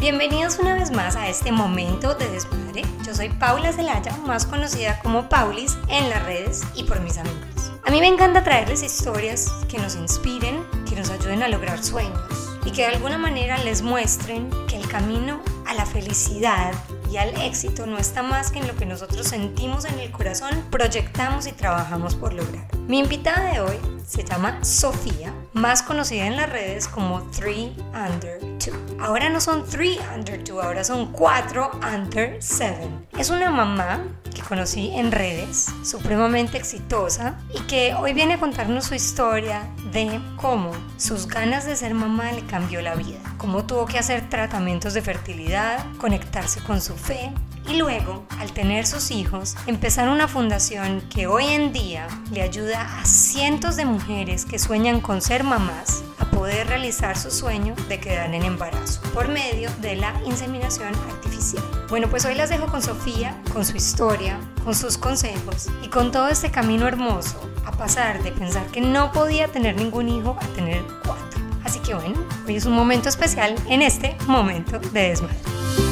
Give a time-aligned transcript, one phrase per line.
[0.00, 2.84] Bienvenidos una vez más a este momento de desmadre.
[3.04, 7.70] Yo soy Paula Zelaya, más conocida como Paulis en las redes y por mis amigos.
[7.84, 12.58] A mí me encanta traerles historias que nos inspiren, que nos ayuden a lograr sueños
[12.64, 16.72] y que de alguna manera les muestren que el camino a la felicidad
[17.12, 20.64] y al éxito no está más que en lo que nosotros sentimos en el corazón,
[20.70, 22.66] proyectamos y trabajamos por lograr.
[22.88, 23.76] Mi invitada de hoy
[24.10, 28.70] se llama Sofía, más conocida en las redes como 3 Under 2.
[28.98, 32.88] Ahora no son 3 Under 2, ahora son 4 Under 7.
[33.16, 34.02] Es una mamá
[34.34, 40.20] que conocí en redes, supremamente exitosa y que hoy viene a contarnos su historia de
[40.34, 44.92] cómo sus ganas de ser mamá le cambió la vida, cómo tuvo que hacer tratamientos
[44.92, 47.32] de fertilidad, conectarse con su fe
[47.68, 53.00] y luego, al tener sus hijos, empezar una fundación que hoy en día le ayuda
[53.00, 58.00] a cientos de mujeres que sueñan con ser mamás a poder realizar su sueño de
[58.00, 61.62] quedar en embarazo por medio de la inseminación artificial.
[61.88, 66.12] Bueno, pues hoy las dejo con Sofía, con su historia, con sus consejos y con
[66.12, 70.46] todo este camino hermoso a pasar de pensar que no podía tener ningún hijo a
[70.54, 71.40] tener cuatro.
[71.64, 75.89] Así que bueno, hoy es un momento especial en este momento de desmadre.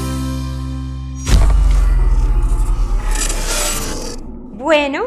[4.58, 5.06] Bueno,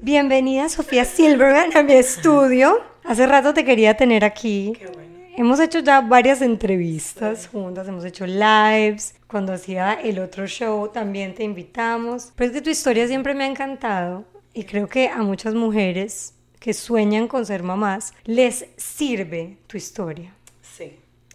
[0.00, 2.80] bienvenida Sofía Silverman a mi estudio.
[3.04, 4.72] Hace rato te quería tener aquí.
[4.78, 5.12] Qué bueno.
[5.36, 9.14] Hemos hecho ya varias entrevistas juntas, hemos hecho lives.
[9.26, 12.32] Cuando hacía el otro show también te invitamos.
[12.36, 14.24] Pero es que tu historia siempre me ha encantado
[14.54, 20.32] y creo que a muchas mujeres que sueñan con ser mamás les sirve tu historia.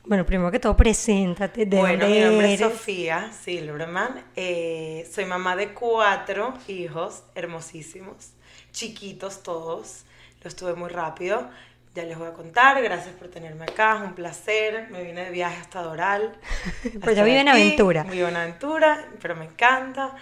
[0.03, 1.65] Bueno, primero que todo, preséntate.
[1.65, 2.59] ¿De bueno, dónde mi nombre es?
[2.59, 4.23] Sofía Silverman.
[4.35, 8.31] Eh, soy mamá de cuatro hijos hermosísimos,
[8.71, 10.03] chiquitos todos.
[10.43, 11.47] Los tuve muy rápido.
[11.93, 12.81] Ya les voy a contar.
[12.81, 13.97] Gracias por tenerme acá.
[14.01, 14.87] Es un placer.
[14.89, 16.33] Me vine de viaje hasta Doral.
[17.03, 18.03] Pues ya vive en aventura.
[18.03, 20.15] Vivo en aventura, pero me encanta.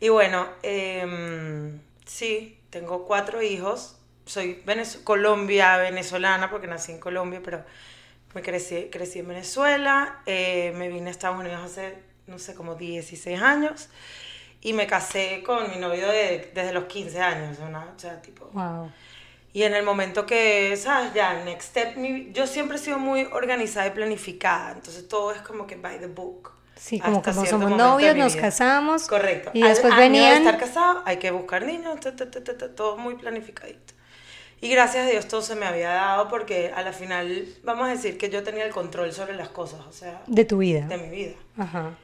[0.00, 3.96] Y bueno, em, sí, tengo cuatro hijos.
[4.24, 7.64] Soy venez- Colombia, venezolana, porque nací en Colombia, pero
[8.34, 10.20] me crecí, crecí en Venezuela.
[10.26, 11.94] Eh, me vine a Estados Unidos hace,
[12.26, 13.88] no sé, como 16 años.
[14.62, 17.58] Y me casé con mi novio de- desde los 15 años.
[17.60, 18.46] una- o sea, tipo...
[18.52, 18.90] Wow.
[19.52, 21.12] Y en el momento que, ¿sabes?
[21.12, 25.40] Ya, next step, mi- yo siempre he sido muy organizada y planificada, entonces todo es
[25.42, 26.52] como que by the book.
[26.76, 29.06] Sí, como somos de novios, nos casamos.
[29.08, 29.50] Correcto.
[29.52, 30.36] Y Al después año de venían.
[30.46, 33.92] estar casado, hay que buscar niños, ta, ta, ta, ta, ta, todo muy planificadito.
[34.60, 37.92] Y gracias a Dios todo se me había dado porque a la final, vamos a
[37.92, 40.86] decir que yo tenía el control sobre las cosas, o sea, De tu vida.
[40.86, 41.34] de mi vida.
[41.56, 41.96] Ajá.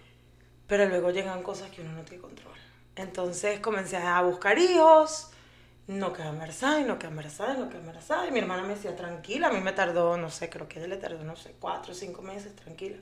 [0.67, 2.55] Pero luego llegan cosas que uno no tiene control.
[2.97, 5.31] Entonces comencé a buscar hijos,
[5.87, 8.27] no quedé embarazada, y no quedé embarazada, y no quedé embarazada.
[8.27, 10.89] Y mi hermana me decía, tranquila, a mí me tardó, no sé, creo que ella
[10.89, 12.97] le tardó, no sé, cuatro o cinco meses, tranquila.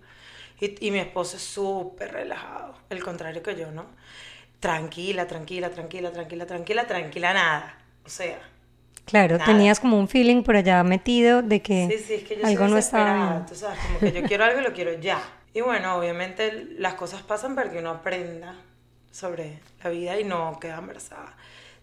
[0.61, 3.87] Y, y mi esposo es súper relajado, el contrario que yo, ¿no?
[4.61, 7.79] Tranquila, tranquila, tranquila, tranquila, tranquila, tranquila, nada.
[8.05, 8.39] O sea,
[9.07, 9.45] Claro, Nada.
[9.45, 12.69] tenías como un feeling por allá metido de que, Sí, sí, es que yo algo
[12.69, 13.47] no estaba bien.
[13.47, 15.23] tú sabes, como que yo quiero algo y lo quiero ya.
[15.53, 18.57] Y bueno, obviamente las cosas pasan para que uno aprenda
[19.13, 21.37] sobre la vida y no queda embarazada.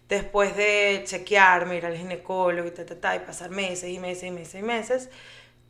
[0.08, 4.24] Después de chequearme, ir al ginecólogo y ta, ta, ta, y pasar meses y meses
[4.24, 5.10] y meses y meses,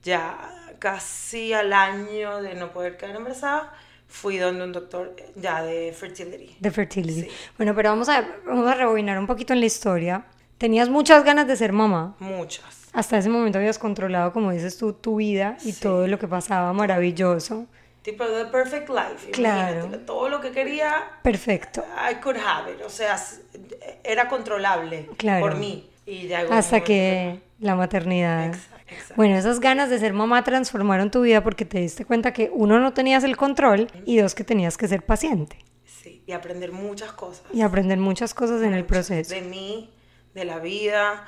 [0.02, 0.36] ya
[0.80, 3.72] casi al año de no poder quedar embarazada,
[4.08, 6.56] fui donde un doctor ya de fertility.
[6.58, 7.22] De fertility.
[7.22, 7.28] Sí.
[7.56, 10.24] Bueno, pero vamos a, vamos a rebobinar un poquito en la historia.
[10.62, 12.14] Tenías muchas ganas de ser mamá.
[12.20, 12.86] Muchas.
[12.92, 15.80] Hasta ese momento habías controlado, como dices tú, tu vida y Sí.
[15.80, 17.66] todo lo que pasaba maravilloso.
[18.02, 19.32] Tipo, the perfect life.
[19.32, 19.78] Claro.
[19.86, 21.82] imagínate, Todo lo que quería Perfecto.
[22.08, 23.16] I could have it, o sea,
[24.04, 25.40] era controlable Claro.
[25.40, 25.90] por mí.
[26.06, 28.46] Y ya Hasta que la maternidad.
[28.46, 29.14] Exacto, exacto.
[29.16, 32.78] Bueno, esas ganas de ser mamá transformaron tu vida porque te diste cuenta que uno
[32.78, 37.10] no tenías el control y dos que tenías que ser paciente Sí, y aprender muchas
[37.10, 37.42] cosas.
[37.52, 39.34] y aprender muchas cosas en el proceso.
[39.34, 39.90] De mí,
[40.34, 41.24] de la vida,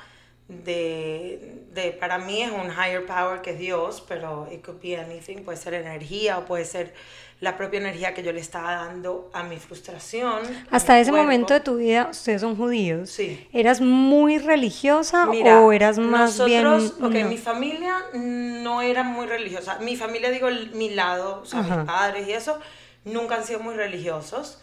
[0.47, 1.91] de, de...
[1.91, 5.43] Para mí es un higher power que es Dios, pero it could be anything.
[5.43, 6.93] Puede ser energía o puede ser
[7.41, 10.39] la propia energía que yo le estaba dando a mi frustración.
[10.71, 11.23] Hasta mi ese cuerpo.
[11.23, 13.09] momento de tu vida, ustedes son judíos.
[13.09, 13.47] Sí.
[13.51, 16.63] ¿Eras muy religiosa Mira, o eras más bien...
[16.63, 17.29] nosotros, ok, no?
[17.29, 19.79] mi familia no era muy religiosa.
[19.79, 21.77] Mi familia, digo, mi lado, o sea, Ajá.
[21.77, 22.57] mis padres y eso,
[23.03, 24.59] nunca han sido muy religiosos.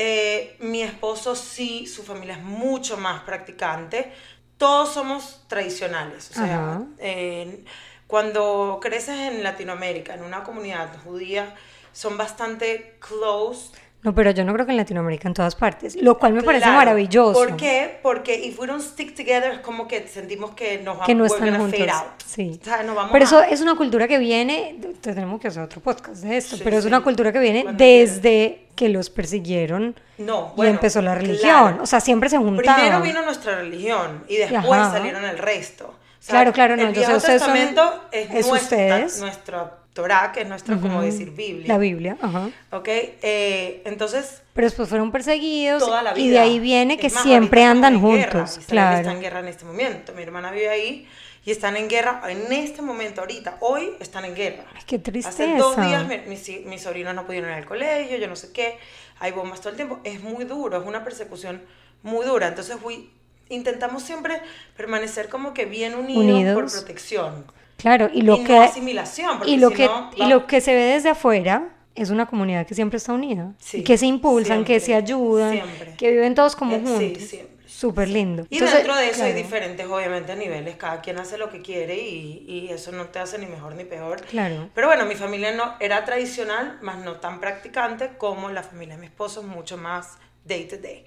[0.00, 4.12] Eh, mi esposo sí, su familia es mucho más practicante.
[4.56, 6.30] Todos somos tradicionales.
[6.30, 7.64] O sea, eh,
[8.06, 11.52] cuando creces en Latinoamérica, en una comunidad judía,
[11.92, 16.18] son bastante close No, pero yo no creo que en Latinoamérica en todas partes, lo
[16.18, 16.78] cual me parece Claro.
[16.78, 17.32] maravilloso.
[17.32, 17.98] ¿Por qué?
[18.00, 21.56] Porque if we don't stick together es como que sentimos que nos que no están
[21.58, 21.80] juntos.
[22.24, 22.60] Sí.
[22.62, 25.48] O sea, nos vamos pero eso a- es una cultura que viene, te- tenemos que
[25.48, 26.88] hacer otro podcast de esto, Sí, pero es sí.
[26.88, 31.40] una cultura que viene Cuando desde que los persiguieron No, y bueno, empezó la religión.
[31.68, 31.82] claro.
[31.82, 32.76] O sea, siempre se juntaban.
[32.76, 34.92] Primero vino nuestra religión y después Ajá.
[34.92, 35.86] salieron el resto.
[35.88, 38.54] O sea, Claro, claro, no, El yo sé, Viejo ustedes son- Testamento es, es nuestra,
[38.78, 39.20] ustedes.
[39.20, 41.66] nuestra Torah, que es nuestra, como decir, Biblia.
[41.66, 42.50] La Biblia, ajá.
[42.70, 42.86] ¿Ok?
[42.88, 46.24] Eh, entonces, Pero después fueron perseguidos toda la vida.
[46.24, 48.30] y de ahí viene que más, siempre andan guerra.
[48.32, 48.50] juntos.
[48.58, 48.96] Israel Claro.
[48.98, 50.12] está en guerra en este momento.
[50.14, 51.08] Mi hermana vive ahí
[51.44, 53.56] y están en guerra en este momento, ahorita.
[53.60, 54.64] Hoy están en guerra.
[54.74, 55.56] Ay, qué Hace tristeza.
[55.56, 58.78] dos días mi- mis, mis sobrinos no pudieron ir al colegio, yo no sé qué.
[59.18, 59.98] Hay bombas todo el tiempo.
[60.04, 61.60] Es muy duro, es una persecución
[62.04, 62.46] muy dura.
[62.46, 63.10] Entonces fui,
[63.48, 64.40] intentamos siempre
[64.76, 66.54] permanecer como que bien unidos, Unidos.
[66.54, 67.46] por protección.
[67.78, 70.60] Claro, y lo y que no asimilación, y lo si que no, y lo que
[70.60, 74.06] se ve desde afuera es una comunidad que siempre está unida, Sí, y que se
[74.06, 75.94] impulsan, que siempre, se ayudan, siempre.
[75.96, 77.22] que viven todos como Eh, sí, juntos.
[77.24, 77.56] siempre.
[77.64, 78.46] Súper lindo.
[78.50, 80.76] Y Entonces, dentro de eso hay claro, diferentes, obviamente, niveles.
[80.76, 83.84] Cada quien hace lo que quiere y, y eso no te hace ni mejor ni
[83.84, 84.22] peor.
[84.22, 84.70] Claro.
[84.74, 89.00] Pero bueno, mi familia no era tradicional, más no tan practicante como la familia de
[89.02, 91.04] mi esposo, mucho más day to day.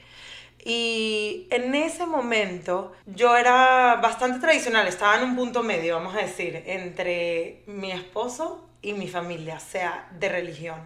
[0.64, 6.20] Y en ese momento yo era bastante tradicional, estaba en un punto medio, vamos a
[6.20, 10.80] decir, entre mi esposo y mi familia, sea de religión.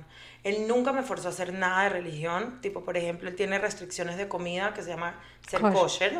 [0.43, 4.15] Él nunca me forzó a hacer nada de religión, tipo, por ejemplo, él tiene restricciones
[4.17, 6.19] de comida que se llama ser Kosher.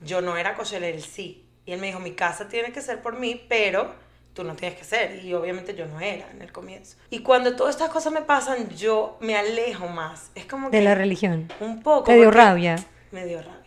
[0.00, 1.46] Yo no era kosher, él sí.
[1.64, 3.94] Y él me dijo, mi casa tiene que ser por mí, pero
[4.34, 5.24] tú no tienes que ser.
[5.24, 6.96] Y obviamente yo no era en el comienzo.
[7.10, 10.30] Y cuando todas estas cosas me pasan, yo me alejo más.
[10.34, 10.76] Es como que...
[10.76, 11.52] de la religión.
[11.60, 12.04] Un poco.
[12.04, 12.76] Te dio rabia.
[13.10, 13.60] Me dio rabia.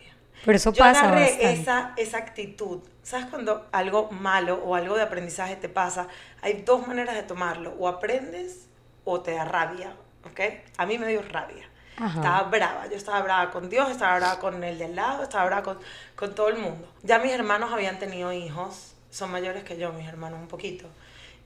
[0.44, 1.52] Pero eso Yo pasa agarré bastante.
[1.52, 2.80] esa, esa actitud.
[3.02, 6.08] ¿Sabes cuando algo malo o algo de aprendizaje te pasa?
[6.42, 7.74] Hay dos maneras de tomarlo.
[7.78, 8.68] O aprendes
[9.04, 9.94] o te da rabia.
[10.24, 10.40] ¿Ok?
[10.76, 11.68] A mí me dio rabia.
[11.96, 12.18] Ajá.
[12.18, 12.86] Estaba brava.
[12.88, 15.78] Yo estaba brava con Dios, estaba brava con el de al lado, estaba brava con,
[16.14, 16.92] con todo el mundo.
[17.02, 18.95] Ya mis hermanos habían tenido hijos.
[19.10, 20.86] Son mayores que yo, mis hermanos, un poquito.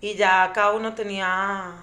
[0.00, 1.74] Y ya cada uno tenía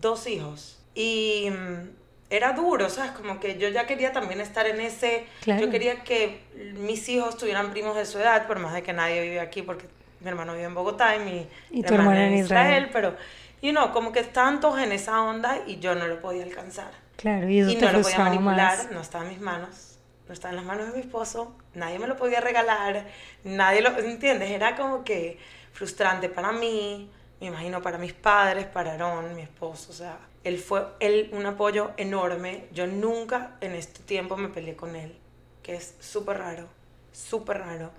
[0.00, 0.78] dos hijos.
[0.94, 1.90] Y mm,
[2.30, 3.12] era duro, ¿sabes?
[3.12, 5.26] Como que yo ya quería también estar en ese...
[5.42, 5.62] Claro.
[5.62, 6.40] Yo quería que
[6.76, 9.86] mis hijos tuvieran primos de su edad, por más de que nadie vive aquí, porque
[10.20, 12.90] mi hermano vive en Bogotá y mi Y tu hermana en Israel.
[12.92, 13.16] pero,
[13.60, 16.90] you know, como que estaban todos en esa onda y yo no lo podía alcanzar.
[17.16, 18.90] Claro, y eso y te no lo podía manipular, más.
[18.90, 19.93] no estaba en mis manos,
[20.26, 23.06] no estaba en las manos de mi esposo, nadie me lo podía regalar,
[23.44, 24.50] nadie lo, ¿entiendes?
[24.50, 25.38] Era como que
[25.72, 27.10] frustrante para mí,
[27.40, 31.46] me imagino para mis padres, para Aarón, mi esposo, o sea, él fue él, un
[31.46, 35.16] apoyo enorme, yo nunca en este tiempo me peleé con él,
[35.62, 36.68] que es súper raro,
[37.12, 37.90] súper raro.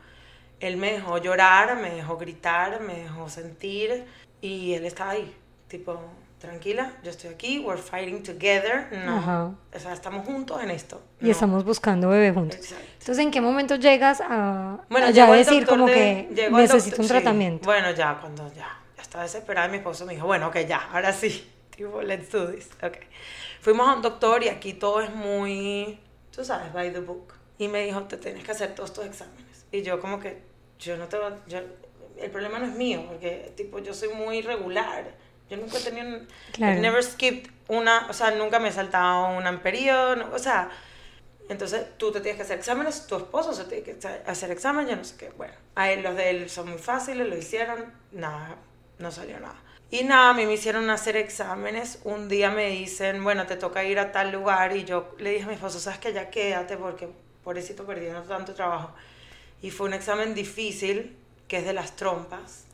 [0.59, 4.05] Él me dejó llorar, me dejó gritar, me dejó sentir
[4.41, 5.35] y él estaba ahí,
[5.67, 5.99] tipo,
[6.45, 9.51] tranquila, yo estoy aquí, we're fighting together, no, Ajá.
[9.73, 11.01] o sea, estamos juntos en esto.
[11.21, 11.31] Y no.
[11.31, 12.57] estamos buscando bebé juntos.
[12.59, 12.85] Exacto.
[12.99, 17.07] Entonces, ¿en qué momento llegas a, Bueno, a ya decir como de- que necesito un
[17.07, 17.13] sí.
[17.13, 17.65] tratamiento?
[17.65, 21.11] Bueno, ya, cuando ya, ya estaba desesperada, mi esposo me dijo, bueno, ok, ya, ahora
[21.11, 22.97] sí, tipo, let's do this, ok.
[23.61, 25.99] Fuimos a un doctor y aquí todo es muy,
[26.31, 27.33] tú sabes, by the book.
[27.57, 29.65] Y me dijo, te tienes que hacer todos tus exámenes.
[29.71, 30.43] Y yo como que,
[30.77, 31.17] yo no te
[31.47, 31.59] yo,
[32.17, 35.15] el problema no es mío, porque tipo, yo soy muy regular.
[35.49, 36.81] Yo nunca he tenido, un- Claro.
[36.81, 40.69] Never skipped una, o sea, nunca me he saltado un periodo, no, o sea,
[41.49, 44.89] entonces tú te tienes que hacer exámenes, tu esposo se tiene que hacer- hacer exámenes,
[44.91, 45.29] yo no sé qué.
[45.37, 48.55] Bueno, a él, los de él son muy fáciles, lo hicieron, nada,
[48.97, 49.55] no salió nada.
[49.91, 51.99] Y nada, a mí me hicieron hacer exámenes.
[52.03, 54.75] Un día me dicen, bueno, te toca ir a tal lugar.
[54.75, 57.07] Y yo le dije a mi esposo, sabes que ya quédate porque
[57.43, 58.93] pobrecito perdiendo tanto trabajo.
[59.61, 61.15] Y fue un examen difícil,
[61.47, 62.65] que es de las trompas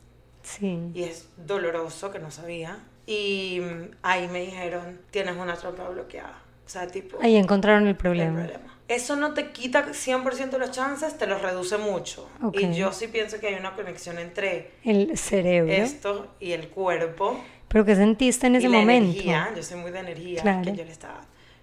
[0.42, 0.90] Sí.
[0.94, 2.78] y es doloroso, que no sabía.
[3.06, 6.38] Y mm, ahí me dijeron, tienes una trompa bloqueada.
[6.64, 8.40] O sea, tipo, Ahí encontraron el el problema.
[8.44, 8.78] problema.
[8.88, 12.28] Eso no te quita 100% los chances, te los reduce mucho.
[12.42, 12.58] Ok.
[12.60, 15.72] Y yo sí pienso que hay una conexión entre El cerebro.
[15.72, 17.42] esto y el cuerpo.
[17.68, 19.10] Pero ¿qué sentiste en y ese la momento?
[19.12, 19.50] energía.
[19.56, 20.42] Yo soy muy de energía.
[20.42, 20.62] Claro.
[20.62, 21.22] Que yo le estaba...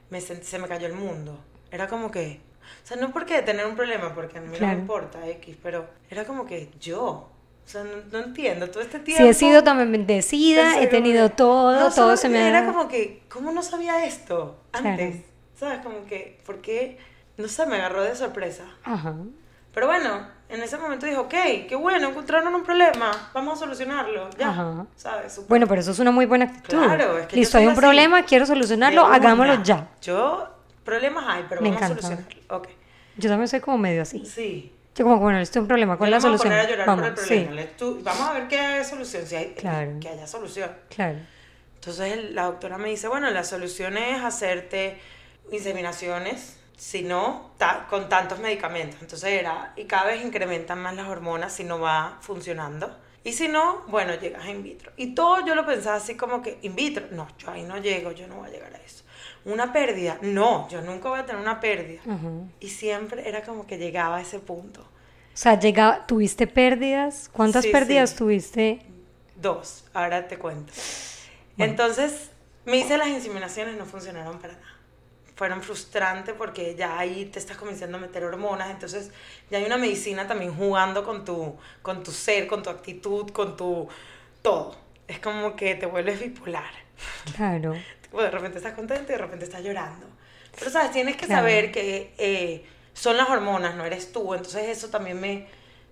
[0.10, 1.40] Me sent- se me cayó el mundo.
[1.72, 2.40] Era como que...
[2.84, 4.76] O sea, no porque tener un problema, porque a mí no Claro.
[4.76, 7.30] me importa X, pero era como que yo...
[7.70, 8.68] O sea, no, no entiendo.
[8.72, 9.24] Todo este tiempo...
[9.24, 13.52] he sido tan bendecida, he tenido todo, no todo se me Era como que, ¿cómo
[13.52, 15.18] no sabía esto antes?
[15.18, 15.24] Claro.
[15.56, 15.80] ¿Sabes?
[15.84, 16.98] Como que, ¿por qué?
[17.38, 18.64] No sé, me agarró de sorpresa.
[18.84, 19.14] Ajá.
[19.72, 24.32] Pero bueno, en ese momento dije, ok, qué bueno, encontraron un problema, vamos a solucionarlo.
[24.40, 24.88] Ya, Ajá.
[24.96, 25.34] ¿sabes?
[25.34, 25.50] Súper.
[25.50, 26.70] Bueno, pero eso es una muy buena actitud.
[26.76, 27.82] Claro, es que Listo, hay un así.
[27.82, 29.14] problema, quiero solucionarlo, una.
[29.14, 29.90] hagámoslo ya.
[30.02, 30.50] Yo,
[30.84, 32.02] problemas hay, pero Me vamos a encanta.
[32.02, 32.58] solucionarlo.
[32.58, 32.68] Ok.
[33.18, 34.26] Yo también soy como medio así.
[34.26, 34.74] Sí.
[35.00, 36.60] Yo como, bueno, esto es un problema, ¿cuál No es la vamos solución?
[36.60, 37.16] poner a llorar Vamos, por el
[37.46, 37.50] problema.
[37.52, 39.94] sí, le- tú- vamos a ver qué hay solución, si hay, Claro.
[40.02, 40.70] que haya solución.
[40.94, 41.20] claro.
[41.76, 45.00] Entonces la doctora me dice, bueno, la solución es hacerte
[45.54, 49.02] inseminaciones, sino ta- con tantos medicamentos.
[49.02, 52.98] Entonces era, y cada vez incrementan más las hormonas si no va funcionando.
[53.24, 54.92] Y si no, bueno, llegas a in vitro.
[54.98, 58.12] Y todo yo lo pensaba así como que, in vitro, no, yo ahí no llego,
[58.12, 59.04] yo no voy a llegar a eso.
[59.46, 62.02] Una pérdida, no, yo nunca voy a tener una pérdida.
[62.60, 64.86] Y siempre era como que llegaba a ese punto.
[65.40, 67.30] O sea, llegaba, ¿tuviste pérdidas?
[67.32, 68.18] ¿Cuántas Sí, pérdidas sí.
[68.18, 68.82] tuviste?
[69.38, 70.74] Dos, ahora te cuento.
[71.58, 72.30] Entonces,
[72.66, 74.66] me hice las inseminaciones, no funcionaron para nada.
[75.38, 79.12] Fueron frustrantes porque ya ahí te estás comenzando a meter hormonas, entonces
[79.50, 83.56] ya hay una medicina también jugando con tu, con tu ser, con tu actitud, con
[83.56, 83.88] tu
[84.42, 84.76] todo.
[85.08, 86.70] Es como que te vuelves bipolar.
[87.38, 87.76] Claro.
[88.12, 90.06] De repente estás contento y de repente estás llorando.
[90.58, 90.92] Pero, ¿sabes?
[90.92, 91.44] Tienes que Claro.
[91.44, 94.34] saber que eh, son las hormonas, no eres tú.
[94.34, 95.48] Entonces eso también me,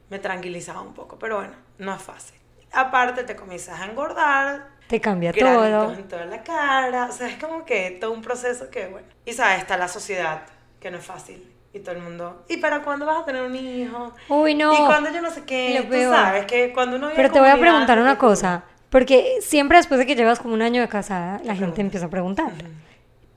[0.10, 1.18] me tranquilizaba un poco.
[1.20, 2.38] Pero bueno, no es fácil.
[2.72, 5.94] Aparte te comienzas a engordar, Te cambia todo.
[5.94, 7.06] en toda la cara.
[7.06, 9.08] O sea, es como que todo un proceso que, bueno.
[9.26, 10.42] Y sabes, está la sociedad,
[10.80, 11.54] que no es fácil.
[11.74, 14.14] Y todo el mundo, ¿y para cuándo vas a tener un hijo?
[14.30, 14.74] Uy, no.
[14.74, 17.58] Y cuando yo no sé qué, tú sabes que cuando uno Pero te voy a
[17.60, 21.56] preguntar una cosa, porque siempre después de que llevas como un año de casada, la
[21.56, 22.52] gente empieza a preguntar.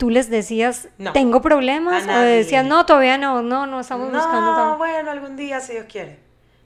[0.00, 1.12] ¿Tú les decías, No.
[1.12, 2.08] tengo problemas?
[2.08, 5.84] ¿O decías, no, todavía no, no, no estamos buscando No, bueno, algún día, si Dios
[5.86, 6.18] quiere.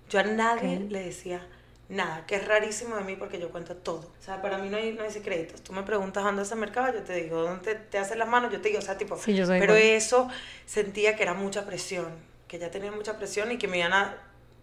[0.09, 1.45] Yo a nadie le decía
[1.89, 4.13] nada, que es rarísimo de mí porque yo cuento todo.
[4.21, 5.63] O sea, para mí no hay, no hay secretos.
[5.63, 8.29] Tú me preguntas dónde es el mercado, yo te digo, ¿dónde te, te hacen las
[8.29, 8.53] manos?
[8.53, 9.17] Yo te digo, o sea, tipo...
[9.17, 9.97] Sí, yo soy pero igual.
[9.97, 10.29] eso
[10.65, 12.07] sentía que era mucha presión,
[12.47, 14.17] que ya tenía mucha presión y que me iban a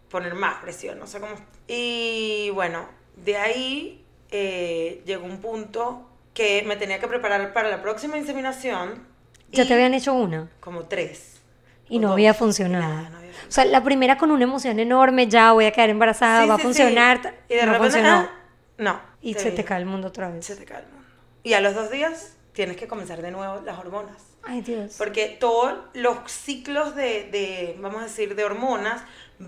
[0.10, 1.34] poner más presión, no sé cómo...
[1.68, 2.88] Y bueno,
[3.18, 9.06] de ahí eh, llegó un punto que me tenía que preparar para la próxima inseminación.
[9.52, 11.42] Ya te habían hecho una Como tres.
[11.90, 12.88] y no había funcionado.
[12.88, 15.90] nada, no había O sea, la primera con una emoción enorme, ya voy a quedar
[15.90, 16.68] embarazada, Sí, va a sí, sí.
[16.68, 17.36] funcionar.
[17.50, 18.18] Y de no repente, funcionó.
[18.18, 18.30] ah,
[18.78, 19.02] no.
[19.22, 20.46] y se te cae el mundo otra vez.
[20.46, 21.06] Se te cae el mundo.
[21.44, 24.16] Y a los dos días tienes que comenzar de nuevo las hormonas.
[24.44, 24.96] Ay, Dios.
[24.98, 29.04] Porque todos los ciclos de, de, vamos a decir, de hormonas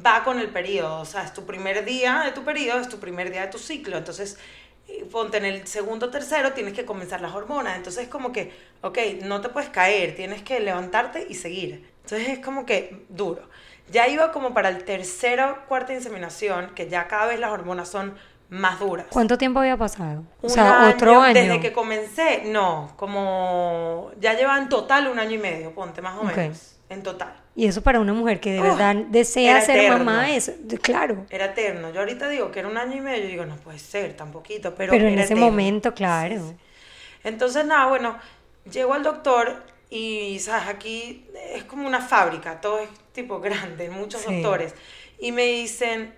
[0.05, 0.99] va con el periodo.
[0.99, 3.57] O sea, es tu primer día de tu periodo, es tu primer día de tu
[3.57, 3.97] ciclo.
[3.97, 4.37] Entonces,
[5.11, 7.77] ponte en el segundo o tercero, tienes que comenzar las hormonas.
[7.77, 11.89] Entonces, es como que, ok, no te puedes caer, tienes que levantarte y seguir.
[12.03, 13.49] Entonces, es como que duro.
[13.91, 17.89] Ya iba como para el tercero o cuarta inseminación, que ya cada vez las hormonas
[17.89, 18.15] son
[18.49, 19.07] más duras.
[19.09, 20.23] ¿Cuánto tiempo había pasado?
[20.41, 21.33] O Un sea, otro año.
[21.33, 26.17] Desde que comencé, no, como ya lleva en total un año y medio, ponte más
[26.17, 27.42] o menos, en total.
[27.55, 29.99] Y eso para una mujer que de Oh, verdad desea ser eterno.
[29.99, 31.25] mamá es, claro.
[31.29, 31.91] Era eterno.
[31.91, 34.31] Yo ahorita digo que era un año y medio, yo digo, no puede ser, tan
[34.31, 35.45] poquito, pero Pero en era ese eterno.
[35.51, 36.35] momento, claro.
[36.35, 36.55] Sí, sí.
[37.23, 38.17] Entonces, nada, bueno,
[38.71, 40.67] llego al doctor y, ¿sabes?
[40.67, 44.33] Aquí es como una fábrica, todo es tipo grande, muchos Sí.
[44.41, 44.73] doctores.
[45.19, 46.13] Y me dicen,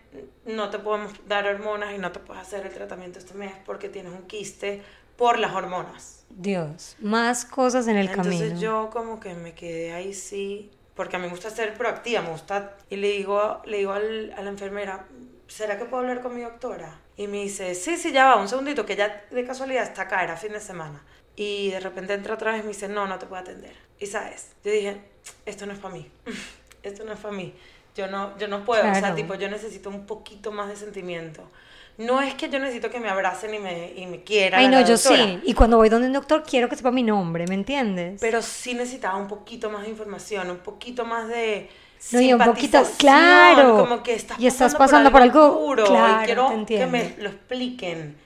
[0.46, 3.90] no te podemos dar hormonas y no te puedes hacer el tratamiento este mes porque
[3.90, 4.82] tienes un quiste
[5.18, 6.26] por las hormonas.
[6.30, 8.60] Dios, más cosas en el Entonces camino.
[8.60, 12.30] yo como que me quedé ahí sí, porque a mí me gusta ser proactiva, me
[12.30, 15.06] gusta, y le digo, le digo al- a la enfermera,
[15.48, 17.00] ¿será que puedo hablar con mi doctora?
[17.18, 20.24] Y me dice, sí, sí, ya va, un segundito, que ya de casualidad está acá,
[20.24, 21.04] era fin de semana.
[21.36, 23.76] Y de repente entra otra vez y me dice, no, no te puedo atender.
[24.00, 25.02] Y sabes, yo dije,
[25.46, 26.10] esto no es para mí,
[26.84, 27.54] esto no es para mí.
[27.96, 29.16] Yo no, yo no puedo, o sea, Claro.
[29.16, 31.50] tipo, yo necesito un poquito más de sentimiento.
[31.98, 34.60] No es que yo necesito que me abracen y me, y me quieran.
[34.60, 35.16] Ay, no, yo doctora.
[35.24, 35.40] sí.
[35.46, 38.20] Y cuando voy donde un doctor, quiero que sepa mi nombre, ¿me entiendes?
[38.20, 41.70] Pero sí necesitaba un poquito más de información, un poquito más de
[42.12, 43.78] No, y un poquito- simpatización, claro.
[43.78, 46.86] Como que estás Y estás pasando, pasando por algo- duro claro, y quiero te que
[46.88, 48.18] me lo expliquen.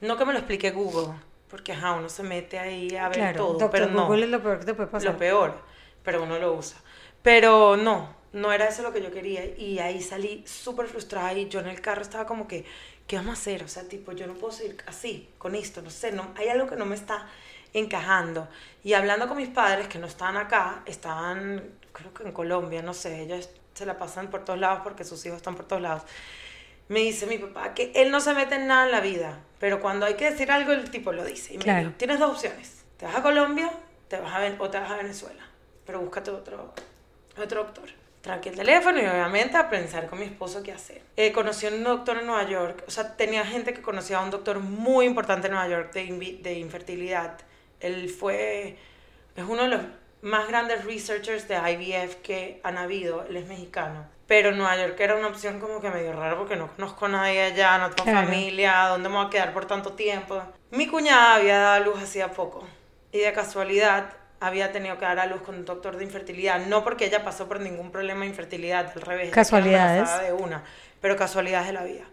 [0.00, 1.12] No que me lo explique Google,
[1.50, 4.06] porque ajá, uno se mete ahí a ver claro, todo, doctor pero no.
[4.06, 5.12] Google es lo peor que te puede pasar.
[5.12, 5.58] Lo peor,
[6.02, 6.78] pero uno lo usa.
[7.22, 9.44] Pero no, no era eso lo que yo quería.
[9.44, 12.64] Y ahí salí súper frustrada y yo en el carro estaba como que,
[13.10, 13.64] ¿qué vamos a hacer?
[13.64, 16.68] O sea, tipo, yo no puedo seguir así, con esto, no sé, no, hay algo
[16.68, 17.26] que no me está
[17.72, 18.46] encajando.
[18.84, 22.94] Y hablando con mis padres que no estaban acá, estaban, creo que en Colombia, no
[22.94, 26.02] sé, ellos se la pasan por todos lados porque sus hijos están por todos lados.
[26.86, 29.80] Me dice mi papá que él no se mete en nada en la vida, pero
[29.80, 31.54] cuando hay que decir algo, el tipo lo dice.
[31.54, 31.80] Y me Claro.
[31.80, 32.84] dijo, tienes dos opciones.
[32.96, 33.72] Te vas a Colombia
[34.06, 35.42] te vas a o te vas a Venezuela,
[35.86, 36.72] pero búscate otro,
[37.40, 37.88] otro doctor.
[38.22, 41.00] Tranqui el teléfono y obviamente a pensar con mi esposo qué hacer.
[41.16, 44.22] Eh, conocí a un doctor en Nueva York, o sea, tenía gente que conocía a
[44.22, 47.38] un doctor muy importante en Nueva York de, de infertilidad.
[47.80, 48.76] Él fue,
[49.36, 49.80] es uno de los
[50.20, 54.04] más grandes researchers de IVF que han habido, él es mexicano.
[54.26, 57.40] Pero Nueva York era una opción como que medio rara porque no conozco a nadie
[57.42, 58.26] allá, no tengo Claro.
[58.28, 60.42] familia, ¿dónde me voy a quedar por tanto tiempo?
[60.70, 62.64] Mi cuñada había dado a luz hacía poco
[63.12, 66.82] y de casualidad había tenido que dar a luz con un doctor de infertilidad, no
[66.82, 70.08] porque ella pasó por ningún problema de infertilidad, al revés, Casualidades.
[70.22, 70.64] de una,
[71.00, 72.04] pero casualidades de la vida.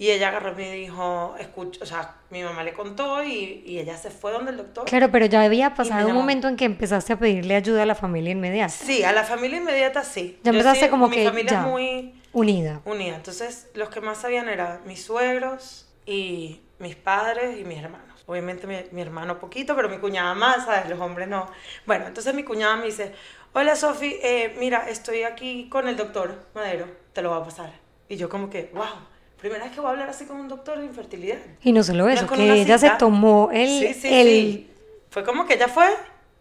[0.00, 3.80] Y ella agarró y me dijo, escucha, o sea, mi mamá le contó y, y
[3.80, 4.84] ella se fue donde el doctor.
[4.84, 7.96] Claro, pero ya había pasado un momento en que empezaste a pedirle ayuda a la
[7.96, 8.68] familia inmediata.
[8.72, 10.38] Sí, a la familia inmediata sí.
[10.44, 11.60] Ya empezaste sí, como mi que familia ya.
[11.62, 12.80] es muy Unida.
[12.84, 13.16] unida.
[13.16, 18.07] Entonces, los que más sabían eran mis suegros y mis padres y mis hermanos.
[18.28, 20.90] Obviamente mi, mi hermano poquito, pero mi cuñada más, ¿sabes?
[20.90, 21.46] Los hombres no.
[21.86, 23.14] Bueno, entonces mi cuñada me dice,
[23.54, 27.72] hola Sofi, eh, mira, estoy aquí con el doctor Madero, te lo va a pasar.
[28.06, 28.84] Y yo como que, wow,
[29.40, 31.38] primera vez que voy a hablar así con un doctor de infertilidad.
[31.62, 33.66] Y no solo eso, que ella se tomó el...
[33.66, 34.70] Sí, sí, el sí.
[35.08, 35.88] Fue como que ella fue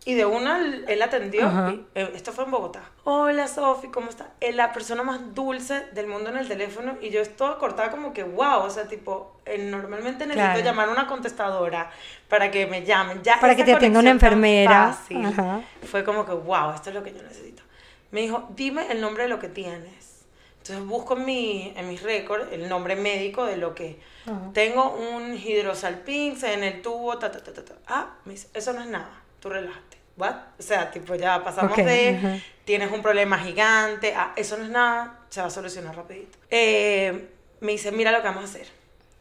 [0.08, 1.42] y de una él atendió.
[1.70, 2.82] Y, eh, esto fue en Bogotá.
[3.04, 4.30] Hola Sofi, ¿cómo está?
[4.40, 8.14] Es la persona más dulce del mundo en el teléfono y yo estoy cortada como
[8.14, 10.64] que wow, o sea, tipo, eh, normalmente necesito Claro.
[10.64, 11.92] llamar a una contestadora
[12.30, 13.22] para que me llamen.
[13.22, 14.94] Ya Para que te atienda una enfermera.
[14.94, 15.60] fácil, Ajá.
[15.84, 17.64] Fue como que wow, esto es lo que yo necesito.
[18.12, 20.24] Me dijo, dime el nombre de lo que tienes.
[20.60, 24.52] Entonces busco en, mi, en mis récords el nombre médico de lo que Ajá.
[24.54, 27.74] tengo un hidrosalpinx en el tubo, ta, ta, ta, ta, ta.
[27.88, 29.12] Ah, me dice, eso no es nada,
[29.42, 29.97] tú relájate.
[30.18, 30.36] ¿What?
[30.60, 32.38] O sea, tipo, ya pasamos Ok, de, ajá.
[32.66, 36.38] tienes un problema gigante, ah, eso no es nada, se va a solucionar rapidito.
[36.50, 37.30] Eh,
[37.62, 38.68] me dice, mira lo que vamos a hacer.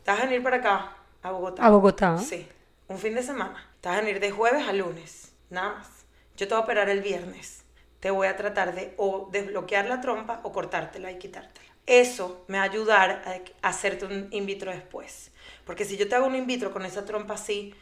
[0.04, 1.64] Te vas a venir para acá, a Bogotá.
[1.64, 2.18] A Bogotá.
[2.18, 2.48] Sí,
[2.88, 3.62] un fin de semana.
[3.80, 5.88] Te vas a venir de jueves a lunes, nada más.
[6.36, 7.62] Yo te voy a operar el viernes.
[8.00, 11.66] Te voy a tratar de o desbloquear la trompa o cortártela y quitártela.
[11.86, 13.22] Eso me va a ayudar
[13.62, 15.30] a hacerte un in vitro después.
[15.64, 17.74] Porque si yo te hago un in vitro con esa trompa así,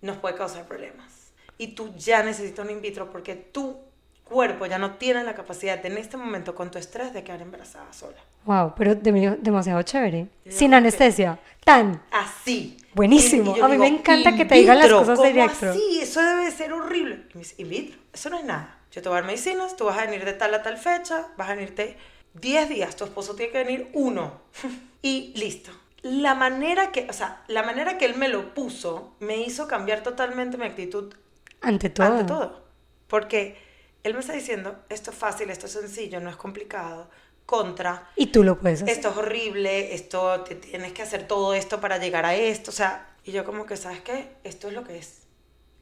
[0.00, 1.21] nos puede causar problemas.
[1.58, 3.78] Y tú ya necesitas un in vitro porque tu
[4.24, 7.92] cuerpo ya no tiene la capacidad en este momento con tu estrés de quedar embarazada
[7.92, 8.16] sola.
[8.44, 10.26] Wow, pero de- demasiado chévere.
[10.48, 11.38] Sin anestesia.
[11.64, 12.02] Tan.
[12.10, 12.76] Así.
[12.94, 13.52] Buenísimo.
[13.52, 15.70] Y- y yo A mí me encanta "In que te digan las cosas ¿cómo directo".
[15.70, 16.00] así?
[16.02, 17.26] Eso debe ser horrible.
[17.30, 18.78] Y me dice, in vitro, eso no es nada.
[18.90, 21.28] Yo te voy a dar medicinas, tú vas a venir de tal a tal fecha,
[21.36, 21.96] vas a venirte
[22.34, 24.40] 10 días, tu esposo tiene que venir uno.
[25.02, 25.70] y listo.
[26.02, 30.02] La manera que, o sea, la manera que él me lo puso me hizo cambiar
[30.02, 31.14] totalmente mi actitud
[31.62, 32.06] Ante todo.
[32.06, 32.62] ante todo.
[33.08, 33.56] Porque
[34.02, 37.08] él me está diciendo, esto es fácil, esto es sencillo, no es complicado.
[37.44, 38.94] Contra, Y tú lo puedes hacer.
[38.94, 42.72] esto es horrible, esto te tienes que hacer todo esto para llegar a esto, o
[42.74, 44.36] sea, y yo como que, ¿sabes qué?
[44.44, 45.22] Esto es lo que es.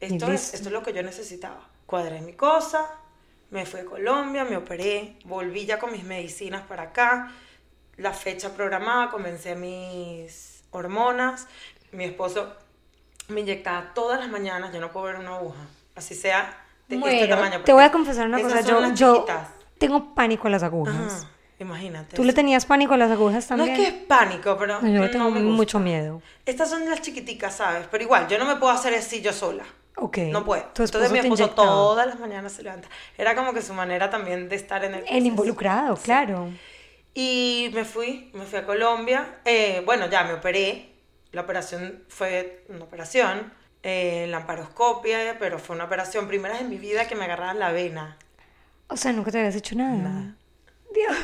[0.01, 1.69] Esto es, esto es lo que yo necesitaba.
[1.87, 2.91] Cuadré mi cosa,
[3.51, 7.31] me fui a Colombia, me operé, volví ya con mis medicinas para acá,
[7.99, 11.47] la fecha programada, comencé mis hormonas,
[11.93, 12.57] mi esposo
[13.31, 15.61] me inyectaba todas las mañanas, yo no puedo ver una aguja,
[15.95, 17.61] así sea de este Bueno, tamaño.
[17.63, 18.61] te voy a confesar una cosa.
[18.63, 19.27] Yo, yo
[19.79, 20.95] tengo pánico a las agujas.
[21.25, 22.17] Ajá, imagínate.
[22.17, 23.71] ¿Tú le tenías pánico a las agujas No también?
[23.81, 26.21] es que es pánico, pero No, yo le no tengo mucho miedo.
[26.47, 27.87] Estas son las chiquiticas, ¿sabes?
[27.91, 29.65] Pero igual, yo no me puedo hacer así yo sola.
[29.97, 30.19] Ok.
[30.31, 30.65] No puedo.
[30.79, 32.89] Entonces mi esposo todas las mañanas se levanta.
[33.19, 36.49] Era como que su manera también de estar en el En involucrado, claro.
[37.13, 39.41] Y me fui, me fui a Colombia.
[39.45, 40.89] Eh, bueno, ya me operé.
[41.33, 47.07] La operación fue una operación, eh, lamparoscopia, pero fue una operación primera en mi vida
[47.07, 48.17] que me agarraban la vena.
[48.89, 49.97] O sea, nunca te habías hecho nada.
[49.97, 50.35] Nada.
[50.93, 51.17] Dios.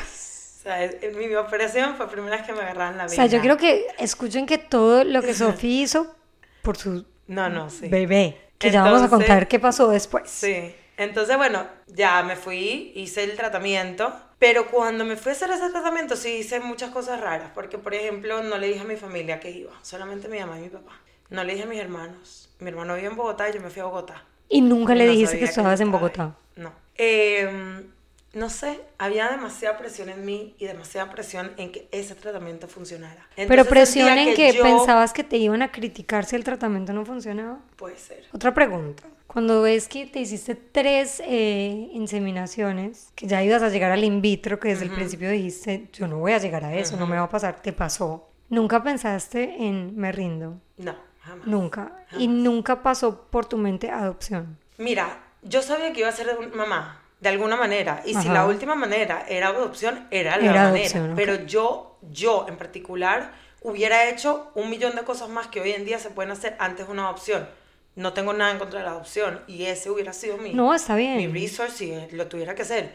[0.59, 3.15] O sea, mi, operación fue primera vez que me agarraban la O vena.
[3.15, 6.15] sea, yo quiero que escuchen que todo lo que Sofía hizo
[6.61, 7.87] por su No, no, sí.
[7.89, 8.37] bebé.
[8.57, 10.29] Que ya vamos a Entonces- contar qué pasó después.
[10.29, 10.73] Sí.
[10.97, 15.69] Entonces, bueno, ya me fui, hice el tratamiento, pero cuando me fui a hacer ese
[15.69, 19.39] tratamiento sí hice muchas cosas raras, porque por ejemplo no le dije a mi familia
[19.39, 20.93] que iba, solamente mi mamá y mi papá.
[21.29, 22.49] No le dije a mis hermanos.
[22.59, 24.23] Mi hermano vive en Bogotá y yo me fui a Bogotá.
[24.49, 26.35] Y nunca le No dijiste que estabas en Bogotá.
[26.55, 26.71] No.
[26.95, 27.83] Eh,
[28.33, 33.27] no sé, había demasiada presión en mí y demasiada presión en que ese tratamiento funcionara.
[33.35, 37.03] Pero presión en que yo- pensabas que te iban a criticar si el tratamiento no
[37.05, 37.59] funcionaba.
[37.75, 38.25] Puede ser.
[38.33, 39.03] Otra pregunta.
[39.37, 44.19] Cuando ves que te hiciste tres eh, inseminaciones, que ya ibas a llegar al in
[44.19, 47.17] vitro, que desde el principio dijiste, yo no voy a llegar a eso, no me
[47.17, 48.31] va a pasar, te pasó.
[48.49, 50.59] ¿Nunca pensaste en me rindo?
[50.77, 51.45] No, jamás.
[51.45, 52.03] Nunca.
[52.17, 54.57] Y nunca pasó por tu mente adopción.
[54.79, 58.01] Mira, yo sabía que iba a ser mamá, de alguna manera.
[58.07, 58.33] Y si Ajá.
[58.33, 60.67] la última manera era adopción, era la Era manera.
[60.69, 61.15] adopción, ok.
[61.15, 65.85] Pero yo, yo en particular, hubiera hecho un millón de cosas más que hoy en
[65.85, 67.47] día se pueden hacer antes de una adopción.
[67.97, 69.41] No tengo nada en contra de la adopción.
[69.47, 71.17] Y ese hubiera sido mi, No, está bien.
[71.17, 72.93] mi resource si lo tuviera que hacer.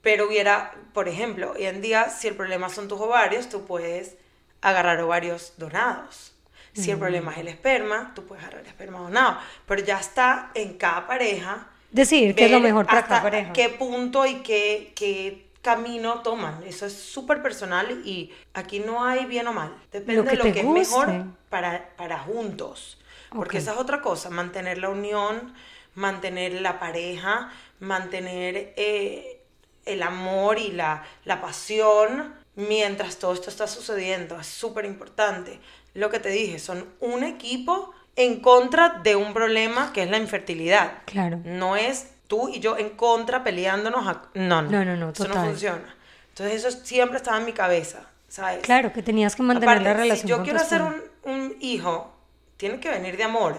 [0.00, 4.16] Pero hubiera, por ejemplo, hoy en día, si el problema son tus ovarios, tú puedes
[4.62, 6.32] agarrar ovarios donados.
[6.72, 9.38] Si el problema es el esperma, tú puedes agarrar el esperma donado.
[9.66, 13.52] Pero ya está en cada pareja Decir que es lo mejor para hasta cada pareja.
[13.52, 16.62] qué punto y qué, qué camino toman.
[16.64, 19.72] Eso es súper personal y aquí no hay bien o mal.
[19.92, 22.98] Depende Lo que de lo que es mejor para, para juntos.
[23.34, 23.62] Porque Ok.
[23.62, 25.52] esa es otra cosa, mantener la unión,
[25.94, 29.42] mantener la pareja, mantener eh,
[29.84, 34.38] el amor y la, la pasión mientras todo esto está sucediendo.
[34.40, 35.60] Es súper importante.
[35.94, 40.18] Lo que te dije, son un equipo en contra de un problema que es la
[40.18, 40.98] infertilidad.
[41.04, 41.40] Claro.
[41.44, 44.06] No es tú y yo en contra peleándonos.
[44.06, 44.70] a- No, no.
[44.70, 45.46] No, no, no, Eso no total.
[45.48, 45.96] funciona.
[46.30, 48.60] Entonces eso siempre estaba en mi cabeza, ¿sabes?
[48.62, 51.56] Claro, que tenías que mantener Aparte, la relación si yo con quiero hacer un, un
[51.60, 52.13] hijo,
[52.56, 53.56] tiene que venir de amor,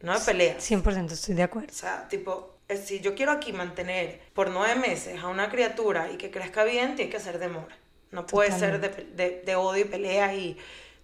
[0.00, 0.70] no de peleas.
[0.70, 1.68] 100% estoy de acuerdo.
[1.70, 6.10] O sea, tipo, eh, si yo quiero aquí mantener por nueve meses a una criatura
[6.12, 7.68] y que crezca bien, tiene que ser de amor.
[8.10, 10.56] No puede ser de, pe- de- de odio y pelea y...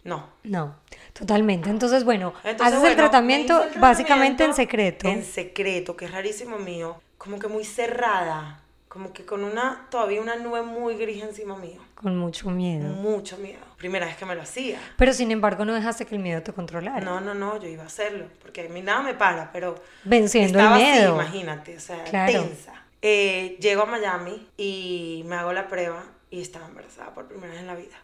[0.04, 0.28] No.
[0.42, 0.76] No,
[1.14, 1.70] totalmente.
[1.70, 5.09] Entonces, bueno, Entonces, haces el tratamiento el básicamente en tratamiento secreto.
[5.09, 7.00] En secreto, que es rarísimo mío.
[7.16, 8.61] Como que muy cerrada.
[8.88, 11.80] Como que con una, todavía una nube muy gris encima mío.
[11.94, 12.87] Con mucho miedo.
[12.88, 13.61] Mucho miedo.
[13.78, 14.78] Primera vez que me lo hacía.
[14.96, 17.00] Pero sin embargo, no dejaste que el miedo te controlara.
[17.04, 18.26] No, no, no, yo iba a hacerlo.
[18.40, 19.74] Porque a mí nada me para, pero...
[20.04, 21.20] Venciendo el miedo.
[21.20, 22.32] así, imagínate, o sea, Claro.
[22.32, 22.72] tensa.
[23.02, 27.60] Eh, llego a Miami y me hago la prueba y estaba embarazada por primera vez
[27.60, 27.96] en la vida.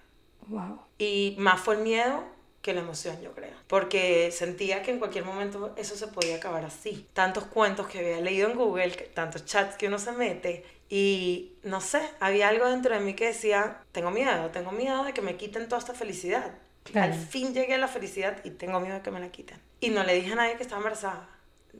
[0.49, 0.81] Wow.
[0.99, 2.23] Y más fue el miedo
[2.63, 3.55] que la emoción, yo creo.
[3.67, 7.07] Porque sentía que en cualquier momento eso se podía acabar así.
[7.13, 10.65] Tantos cuentos que había leído en Google, tantos chats que uno se mete.
[10.89, 15.15] Y no sé, había algo dentro de mí que decía, tengo miedo, tengo miedo de
[15.15, 16.53] que me quiten toda esta felicidad.
[16.85, 17.13] Claro.
[17.13, 19.59] Al fin llegué a la felicidad y tengo miedo de que me la quiten.
[19.81, 21.29] Y no le dije a nadie que estaba embarazada.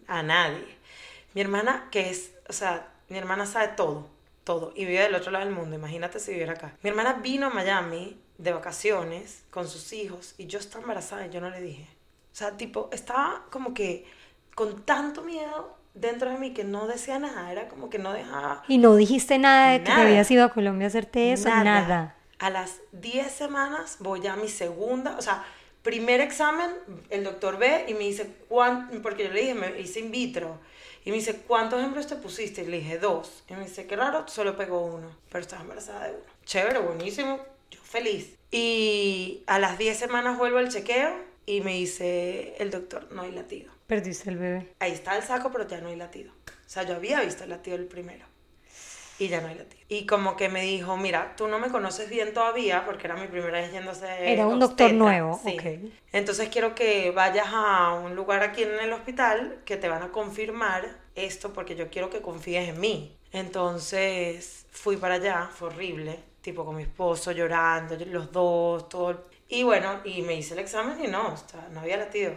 [0.07, 0.65] A nadie.
[1.35, 4.09] Mi hermana, que es, o sea, mi hermana sabe todo,
[4.45, 4.73] todo.
[4.77, 5.77] Y vive del otro lado del mundo.
[5.77, 6.77] Imagínate si viviera acá.
[6.83, 11.31] Mi hermana vino a Miami de vacaciones con sus hijos y yo estaba embarazada y
[11.31, 11.87] yo no le dije.
[12.33, 14.07] O sea, tipo, estaba como que
[14.55, 17.51] con tanto miedo dentro de mí que no decía nada.
[17.53, 20.03] Era como que no dejaba Y no dijiste nada de que te Nada.
[20.03, 22.17] habías ido a Colombia a hacerte eso, nada.
[22.39, 25.45] A las 10 semanas voy a mi segunda, o sea,
[25.83, 26.71] primer examen,
[27.11, 29.01] el doctor ve y me dice, ¿cuán-?
[29.03, 30.59] porque yo le dije, me hice in vitro.
[31.05, 32.63] Y me dice, ¿cuántos embryos te pusiste?
[32.63, 33.43] Y le dije, dos.
[33.49, 36.25] Y me dice, qué raro, solo pegó uno, pero estás embarazada de uno.
[36.45, 38.37] Chévere, buenísimo, yo feliz.
[38.51, 41.15] Y a las 10 semanas vuelvo al chequeo
[41.47, 43.73] y me dice el doctor, no hay latido.
[43.87, 44.73] Perdiste el bebé.
[44.79, 46.33] Ahí está el saco, pero ya no hay latido.
[46.47, 48.25] O sea, yo había visto el latido el primero.
[49.19, 49.83] Y ya no hay latido.
[49.89, 53.27] Y como que me dijo, mira, tú no me conoces bien todavía, porque era mi
[53.27, 54.07] primera vez yéndose.
[54.33, 55.91] Era un doctor nuevo, ok.
[56.13, 60.09] Entonces quiero que vayas a un lugar aquí en el hospital que te van a
[60.11, 63.17] confirmar esto, porque yo quiero que confíes en mí.
[63.33, 69.27] Entonces fui para allá, fue horrible, tipo con mi esposo llorando, los dos, todo.
[69.49, 72.33] Y bueno, y me hice el examen y no, o sea, no había latido.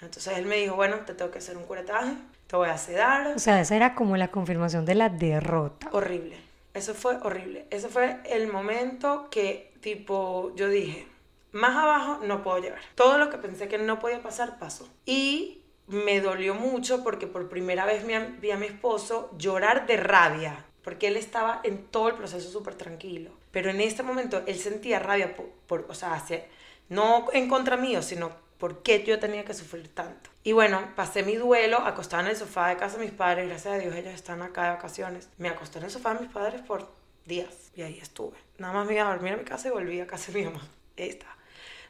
[0.00, 2.16] Entonces él me dijo, bueno, te tengo que hacer un curetaje,
[2.46, 3.28] te voy a sedar.
[3.28, 5.88] O sea, esa era como la confirmación de la derrota.
[5.92, 6.36] Horrible.
[6.74, 7.66] Eso fue horrible.
[7.70, 11.08] Ese fue el momento que, tipo, yo dije,
[11.52, 12.80] más abajo no puedo llegar.
[12.94, 14.86] Todo lo que pensé que no podía pasar, pasó.
[15.06, 20.66] Y me dolió mucho porque por primera vez vi a mi esposo llorar de rabia,
[20.82, 23.30] porque él estaba en todo el proceso súper tranquilo.
[23.56, 26.44] Pero en este momento él sentía rabia por, por- o sea, hacia,
[26.90, 30.28] no en contra mío, sino por qué yo tenía que sufrir tanto.
[30.44, 33.72] Y bueno, pasé mi duelo acostada en el sofá de casa de mis padres, gracias
[33.74, 35.30] a Dios ellos están acá de vacaciones.
[35.38, 36.86] Me acosté en el sofá de mis padres por
[37.24, 38.36] días y ahí estuve.
[38.58, 40.44] Nada más me iba a dormir a mi casa y volví a casa de mi
[40.44, 40.60] mamá.
[40.98, 41.34] Ahí está.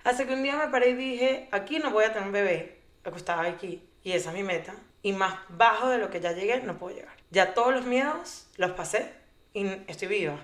[0.05, 2.79] Hasta que un día me paré y dije, aquí no voy a tener un bebé,
[3.03, 4.73] acostada aquí, y esa es mi meta.
[5.03, 7.17] Y más bajo de lo que ya llegué, no puedo llegar.
[7.33, 9.11] Ya todos los miedos los pasé
[9.53, 10.39] y estoy viva.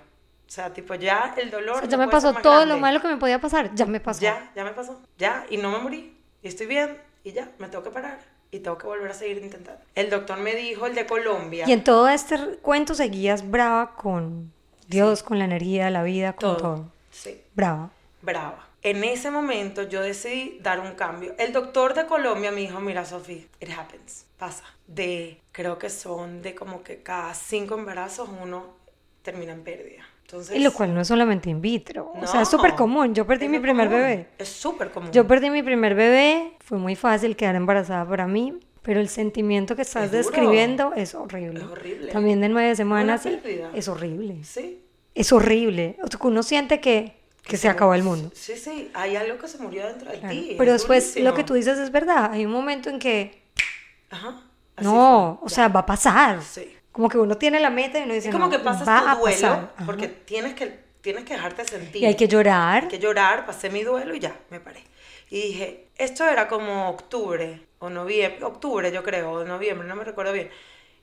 [0.47, 1.77] O sea, tipo, ya el dolor...
[1.77, 2.81] O sea, ya me pasó todo lo grande.
[2.81, 4.21] malo que me podía pasar, ya me pasó.
[4.21, 5.01] Ya, ya me pasó.
[5.17, 6.17] Ya, y no me morí.
[6.43, 6.99] Y estoy bien.
[7.25, 8.19] Y ya, me tengo que parar.
[8.51, 9.81] Y tengo que volver a seguir intentando.
[9.95, 11.65] El doctor me dijo, el de Colombia.
[11.67, 14.53] Y en todo este cuento seguías brava con
[14.89, 16.57] Dios, con la energía, la vida, con todo.
[16.57, 16.93] todo.
[17.11, 17.91] Sí, Brava.
[18.21, 18.69] brava.
[18.83, 21.35] En ese momento yo decidí dar un cambio.
[21.39, 24.27] El doctor de Colombia me dijo, mira, Sophie, it happens.
[24.39, 24.65] Pasa.
[24.87, 28.75] De, creo que son de como que cada cinco embarazos uno
[29.23, 30.03] termina en pérdida.
[30.33, 32.11] Entonces, Y lo cual no es solamente in vitro.
[32.15, 33.15] o sea, es no, súper común.
[33.15, 34.01] Yo perdí mi primer común.
[34.01, 34.29] bebé.
[34.39, 35.11] Es súper común.
[35.13, 36.55] Yo perdí mi primer bebé.
[36.61, 38.59] Fue muy fácil quedar embarazada para mí.
[38.81, 41.61] Pero el sentimiento que estás Es describiendo es horrible.
[41.61, 42.13] Es horrible.
[42.13, 43.27] También de nueve semanas.
[43.75, 44.43] Es horrible.
[44.43, 44.83] Sí.
[45.15, 45.99] Es horrible.
[46.03, 48.31] O sea, uno siente que, que se acabó el mundo.
[48.35, 50.35] Sí, sí, hay algo que se murió dentro de Claro.
[50.35, 50.55] ti.
[50.57, 51.29] Pero es después durísimo.
[51.29, 52.31] lo que tú dices es verdad.
[52.33, 53.43] Hay un momento en que
[54.11, 54.41] Ajá.
[54.77, 55.47] así no, fue.
[55.47, 56.43] o sea, va a pasar.
[56.43, 56.75] Sí.
[56.93, 59.01] Como que uno tiene la meta y uno dice, Es como no, que pasas va
[59.01, 62.03] tu a duelo porque tienes que, tienes que dejarte sentir.
[62.03, 62.85] Y hay que llorar.
[62.85, 64.85] Hay que llorar, pasé mi duelo y ya, me paré.
[65.31, 70.05] Y dije, esto era como octubre o noviembre, octubre yo creo, o noviembre, no me
[70.05, 70.51] recuerdo bien.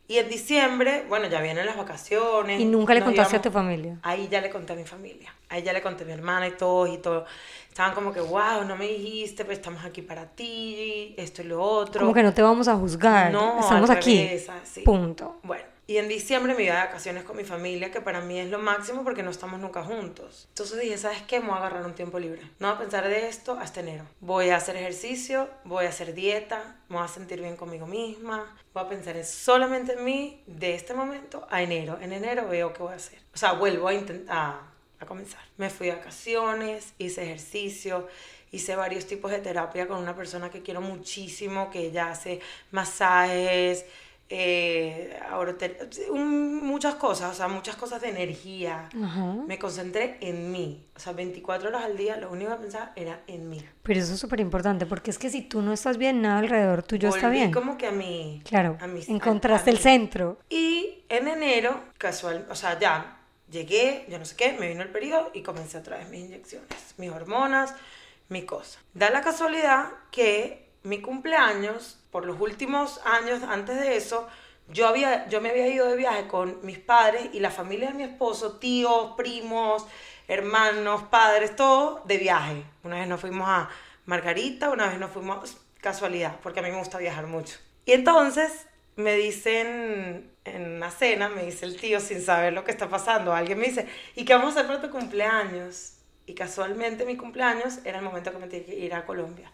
[0.08, 2.60] Y en diciembre, bueno, ya vienen las vacaciones.
[2.60, 4.00] Y nunca le contaste a tu familia.
[4.02, 5.32] Ahí ya le conté a mi familia.
[5.50, 7.26] Ahí ya le conté a mi hermana y todos y todo.
[7.68, 11.62] Estaban como que, wow, no me dijiste, pero estamos aquí para ti, esto y lo
[11.62, 12.02] otro.
[12.02, 13.32] Como que no te vamos a juzgar.
[13.32, 14.18] No, Estamos aquí.
[14.18, 14.48] revés.
[14.84, 15.38] Punto.
[15.44, 18.48] Bueno, Y en diciembre me iba de vacaciones con mi familia, que para mí es
[18.48, 20.46] lo máximo porque no estamos nunca juntos.
[20.50, 21.40] Entonces dije, ¿sabes qué?
[21.40, 22.44] Me voy a agarrar un tiempo libre.
[22.60, 24.06] No voy a pensar de esto hasta enero.
[24.20, 28.56] Voy a hacer ejercicio, voy a hacer dieta, me voy a sentir bien conmigo misma.
[28.72, 31.98] Voy a pensar en solamente en mí de este momento a enero.
[32.00, 33.18] En enero veo qué voy a hacer.
[33.34, 34.60] O sea, vuelvo a intentar
[35.00, 35.42] a comenzar.
[35.58, 38.08] Me fui de vacaciones, hice ejercicio,
[38.52, 43.86] hice varios tipos de terapia con una persona que quiero muchísimo, que ella hace masajes,
[44.32, 45.20] eh,
[46.12, 48.88] muchas cosas, o sea, muchas cosas de energía.
[49.48, 50.86] Me concentré en mí.
[50.96, 53.64] O sea, 24 horas al día, lo único que pensaba era en mí.
[53.82, 56.84] Pero eso es súper importante, porque es que si tú no estás bien, nada alrededor
[56.84, 57.52] tuyo está bien.
[57.52, 58.42] como que a mí.
[58.46, 60.38] Claro, a encontraste el centro.
[60.50, 63.18] Y en enero, casual, o sea, ya
[63.50, 66.94] llegué, yo no sé qué, me vino el periodo y comencé otra vez mis inyecciones,
[66.98, 67.74] mis hormonas,
[68.28, 68.80] mi cosa.
[68.94, 74.28] Da la casualidad que mi cumpleaños por los últimos años antes de eso,
[74.70, 77.94] yo, había, yo me había ido de viaje con mis padres y la familia de
[77.94, 79.86] mi esposo, tíos, primos,
[80.28, 82.64] hermanos, padres, todo de viaje.
[82.84, 83.70] Una vez nos fuimos a
[84.06, 87.58] Margarita, una vez nos fuimos, casualidad, porque a mí me gusta viajar mucho.
[87.86, 92.72] Y entonces me dicen en una cena, me dice el tío sin saber lo que
[92.72, 95.94] está pasando, alguien me dice, ¿y qué vamos a hacer para tu cumpleaños?
[96.26, 99.52] Y casualmente mi cumpleaños era el momento que me tenía que ir a Colombia.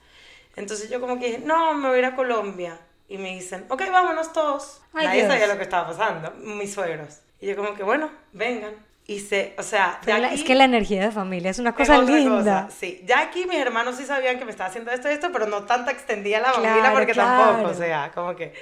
[0.56, 2.80] Entonces yo como que dije, no, me voy a ir a Colombia.
[3.08, 4.82] Y me dicen, ok, vámonos todos.
[4.94, 7.20] Nadie sabía lo que estaba pasando, mis suegros.
[7.40, 8.74] Y yo como que, bueno, vengan.
[9.08, 10.00] Y se, o sea,
[10.32, 12.70] es que la energía de familia es una cosa linda.
[12.76, 15.46] Sí, ya aquí mis hermanos sí sabían que me estaba haciendo esto y esto, pero
[15.46, 18.54] no tanta extendía la familia porque tampoco, o sea, como que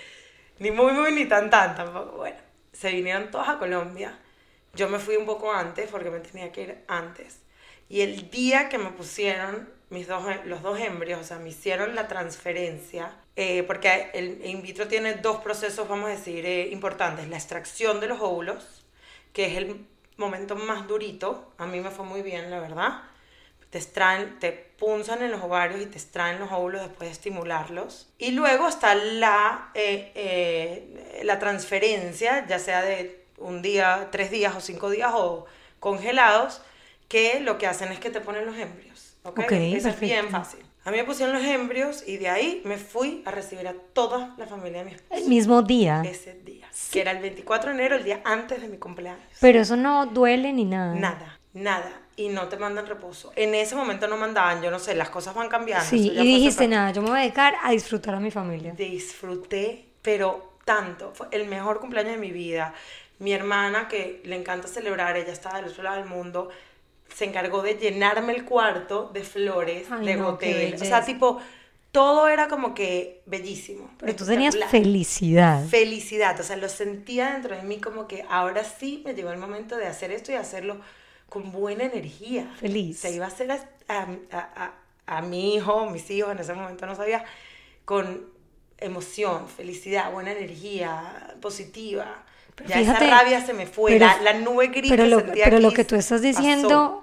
[0.60, 2.18] ni muy, muy, ni tan, tan, tampoco.
[2.18, 2.36] Bueno,
[2.74, 4.20] se vinieron todos a Colombia.
[4.74, 7.40] Yo me fui un poco antes porque me tenía que ir antes.
[7.88, 11.96] Y el día que me pusieron mis dos, los dos embrios, o sea, me hicieron
[11.96, 17.30] la transferencia, eh, porque el in vitro tiene dos procesos, vamos a decir, eh, importantes.
[17.30, 18.84] La extracción de los óvulos,
[19.32, 19.86] que es el
[20.18, 23.04] momento más durito, a mí me fue muy bien, la verdad.
[23.70, 28.12] Te extraen, te punzan en los ovarios y te extraen los óvulos después de estimularlos.
[28.18, 34.62] Y luego está la, eh, la transferencia, ya sea de un día, tres días o
[34.62, 35.46] cinco días o
[35.80, 36.62] congelados,
[37.08, 38.93] que lo que hacen es que te ponen los embrios.
[39.24, 39.52] ¿Ok?
[39.52, 40.60] Eso es bien fácil.
[40.86, 44.36] A mí me pusieron los embrios y de ahí me fui a recibir a toda
[44.38, 45.22] la familia de mi esposo.
[45.22, 46.02] El mismo día.
[46.06, 46.68] Ese día.
[46.92, 49.24] Que era el 24 de enero, el día antes de mi cumpleaños.
[49.40, 50.94] Pero eso no duele ni nada.
[50.94, 52.02] Nada, nada.
[52.18, 53.32] Y no te mandan reposo.
[53.38, 55.86] En ese momento no mandaban, yo no sé, las cosas van cambiando.
[55.86, 58.74] Sí, y dijiste nada, yo me voy a dedicar a disfrutar a mi familia.
[58.74, 61.14] Disfruté, pero tanto.
[61.16, 62.74] Fue el mejor cumpleaños de mi vida.
[63.20, 66.50] Mi hermana, que le encanta celebrar, ella estaba del otro lado del mundo
[67.14, 71.40] se encargó de llenarme el cuarto de flores, de no, O sea, tipo,
[71.92, 73.92] todo era como que bellísimo.
[74.00, 75.64] Pero tú tenías felicidad.
[75.68, 79.38] Felicidad, o sea, lo sentía dentro de mí como que ahora sí me llegó el
[79.38, 80.80] momento de hacer esto y hacerlo
[81.30, 82.52] con buena energía.
[82.60, 83.00] Feliz.
[83.00, 84.74] Se iba a hacer a, a,
[85.06, 87.24] a, mi hijo, mis hijos, en ese momento no sabía,
[87.86, 88.26] con
[88.80, 92.26] emoción, felicidad, buena energía, positiva.
[92.66, 95.96] ya esa rabia se me fue, la, nube gris pero lo, Pero lo que tú
[95.96, 97.03] estás diciendo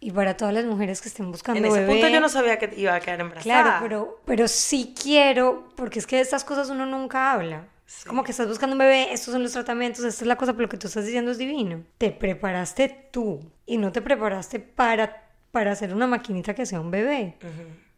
[0.00, 2.72] y para todas las mujeres que estén buscando En ese punto yo no sabía que
[2.76, 3.62] iba a quedar embarazada.
[3.62, 7.66] Claro, pero, pero sí quiero, porque es que de estas cosas uno nunca habla.
[8.06, 10.62] Como que estás buscando un bebé, estos son los tratamientos, esta es la cosa, pero
[10.62, 11.82] lo que tú estás diciendo es divino.
[11.98, 16.90] Te preparaste tú y no te preparaste para, para hacer una maquinita que sea un
[16.90, 17.36] bebé.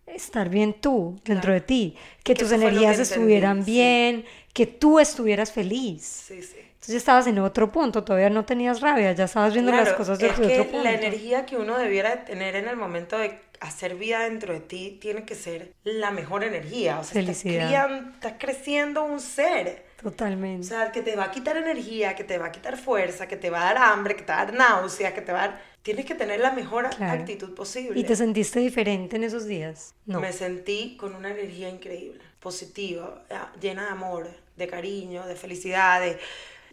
[0.06, 1.96] Estar bien tú, dentro de ti.
[2.24, 6.02] Que, tus energías estuvieran bien, que tú estuvieras feliz.
[6.02, 6.56] Sí, sí.
[6.82, 10.30] Entonces estabas en otro punto, todavía no tenías rabia, ya estabas viendo las cosas de
[10.30, 10.82] otro punto.
[10.82, 14.98] La energía que uno debiera tener en el momento de hacer vida dentro de ti
[15.00, 16.98] tiene que ser la mejor energía.
[16.98, 18.08] O sea, Felicidad.
[18.14, 19.84] Estás, creciendo un ser.
[20.02, 20.66] Totalmente.
[20.66, 23.36] O sea, que te va a quitar energía, que te va a quitar fuerza, que
[23.36, 25.48] te va a dar hambre, que te va a dar náusea, que te va a
[25.48, 25.60] dar...
[25.82, 28.00] Tienes que tener la mejor actitud posible.
[28.00, 29.94] ¿Y te sentiste diferente en esos días?
[30.04, 30.20] No.
[30.20, 33.22] Me sentí con una energía increíble, positiva,
[33.60, 36.18] llena de amor, de cariño, de felicidad, de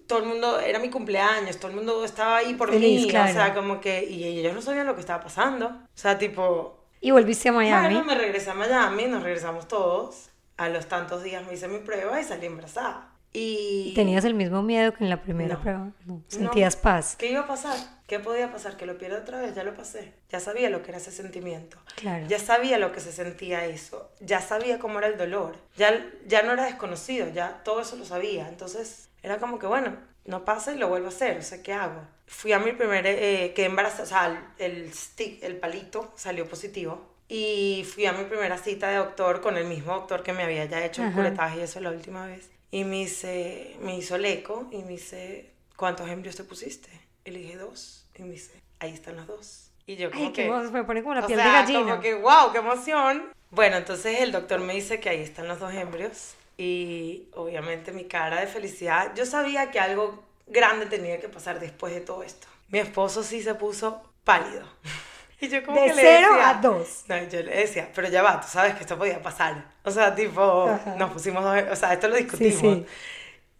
[0.10, 3.54] todo el mundo, era mi cumpleaños, todo el mundo estaba ahí por mí, o sea,
[3.54, 6.84] como que, y ellos no sabían lo que estaba pasando, o sea, tipo...
[7.00, 7.94] ¿Y volviste a Miami?
[7.94, 11.78] Bueno, me regresé a Miami, nos regresamos todos, a los tantos días me hice mi
[11.78, 13.14] prueba y salí embarazada.
[13.32, 13.94] Y...
[13.94, 15.92] ¿Tenías el mismo miedo que en la primera prueba?
[16.08, 16.24] No.
[16.28, 17.16] ¿Sentías paz?
[17.16, 17.78] ¿Qué iba a pasar?
[18.08, 18.78] ¿Qué podía pasar?
[18.78, 19.54] ¿Que lo pierda otra vez?
[19.54, 20.14] Ya lo pasé.
[20.32, 21.78] Ya sabía lo que era ese sentimiento.
[21.96, 22.26] Claro.
[22.28, 24.12] Ya sabía lo que se sentía eso.
[24.20, 25.58] Ya sabía cómo era el dolor.
[25.78, 27.30] Ya, ya no era desconocido.
[27.30, 28.50] Ya todo eso lo sabía.
[28.50, 31.74] Entonces era como que, bueno, no pasa y lo vuelvo a hacer, o sea, ¿qué
[31.74, 32.02] hago?
[32.28, 37.10] Fui a mi primer, eh, que embarazada, o sea, el stick, el palito salió positivo.
[37.32, 40.66] Y fui a mi primera cita de doctor con el mismo doctor que me había
[40.66, 42.50] ya hecho el curetaje y eso la última vez.
[42.72, 46.90] Y me, dice, me hizo el eco y me dice, ¿cuántos embrios te pusiste?
[47.26, 48.08] Y le dije, dos.
[48.16, 49.70] Y me dice, ahí están los dos.
[49.86, 50.44] Y yo como Ay, que...
[50.44, 51.92] qué voz, me pone como la o piel sea, de gallina.
[51.92, 53.32] como que, wow, qué emoción.
[53.52, 56.34] Bueno, entonces el doctor me dice que ahí están los dos embrios.
[56.62, 59.14] Y obviamente mi cara de felicidad.
[59.16, 62.48] Yo sabía que algo grande tenía que pasar después de todo esto.
[62.68, 64.64] Mi esposo sí se puso pálido.
[65.42, 67.06] Y yo como De que le cero decía- a dos.
[67.08, 69.72] No, yo le decía, pero ya va, tú sabes que esto podía pasar.
[69.86, 70.96] O sea, tipo, Ajá.
[70.98, 72.60] nos pusimos, dos- o sea, esto lo discutimos.
[72.60, 72.86] sí.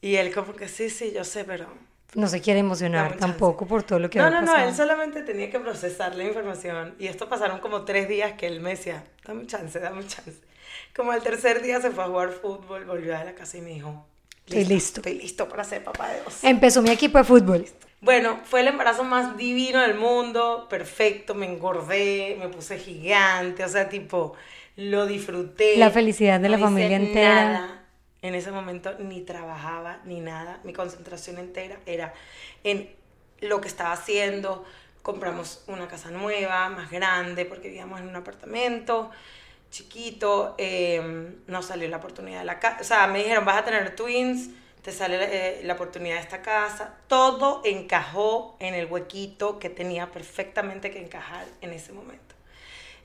[0.02, 1.68] Y él como que sí, sí, yo sé, pero...
[2.16, 4.68] No se quiere emocionar tampoco por todo lo que No, ha no, no, pasado.
[4.68, 6.96] él solamente tenía que procesar la información.
[7.00, 10.34] Y esto pasaron como tres días que él me decía, dame chance, dame chance.
[10.96, 13.70] Como el tercer día se fue a jugar fútbol, volvió a la casa y me
[13.70, 14.06] dijo,
[14.50, 15.00] Estoy listo.
[15.02, 16.44] Estoy listo para ser papá de dos.
[16.44, 17.66] Empezó mi equipo de fútbol.
[18.02, 23.68] Bueno, fue el embarazo más divino del mundo, perfecto, me engordé, me puse gigante, o
[23.68, 24.36] sea, tipo,
[24.78, 25.78] lo disfruté.
[25.78, 27.36] La felicidad de la familia entera.
[27.36, 27.84] nada.
[28.22, 32.14] En ese momento ni trabajaba ni nada, mi concentración entera era
[32.64, 32.90] en
[33.42, 34.66] lo que estaba haciendo.
[35.02, 39.12] Compramos una casa nueva, más grande, porque vivíamos en un apartamento
[39.72, 43.66] chiquito, eh, no salió la oportunidad de la casa, o sea, me dijeron, vas a
[43.66, 44.50] tener twins,
[44.82, 50.12] te sale eh, la oportunidad de esta casa, todo encajó en el huequito que tenía
[50.12, 52.36] perfectamente que encajar en ese momento.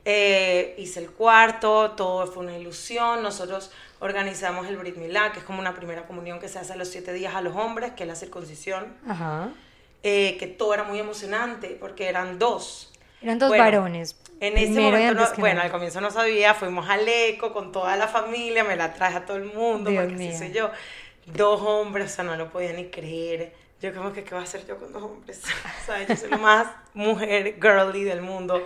[0.06, 5.44] Eh, hice el cuarto, todo fue una ilusión, nosotros organizamos el Brit Milá, que es
[5.44, 8.02] como una primera comunión que se hace a los siete días a los hombres, que
[8.02, 9.48] es la circuncisión, Ajá.
[10.02, 12.92] eh, que todo era muy emocionante, porque eran dos.
[13.24, 14.16] Eran dos Bueno, varones.
[14.40, 18.06] En ese momento, no- bueno, al comienzo no sabía, fuimos al eco con toda la
[18.06, 20.38] familia, me la traje a todo el mundo, Dios porque así mío.
[20.38, 20.70] soy yo.
[21.26, 23.54] Dos hombres, o sea, no lo podía ni creer.
[23.80, 25.42] Yo como que, ¿qué voy a hacer yo con dos hombres?
[25.82, 28.62] o sea, yo soy lo más mujer girly del mundo.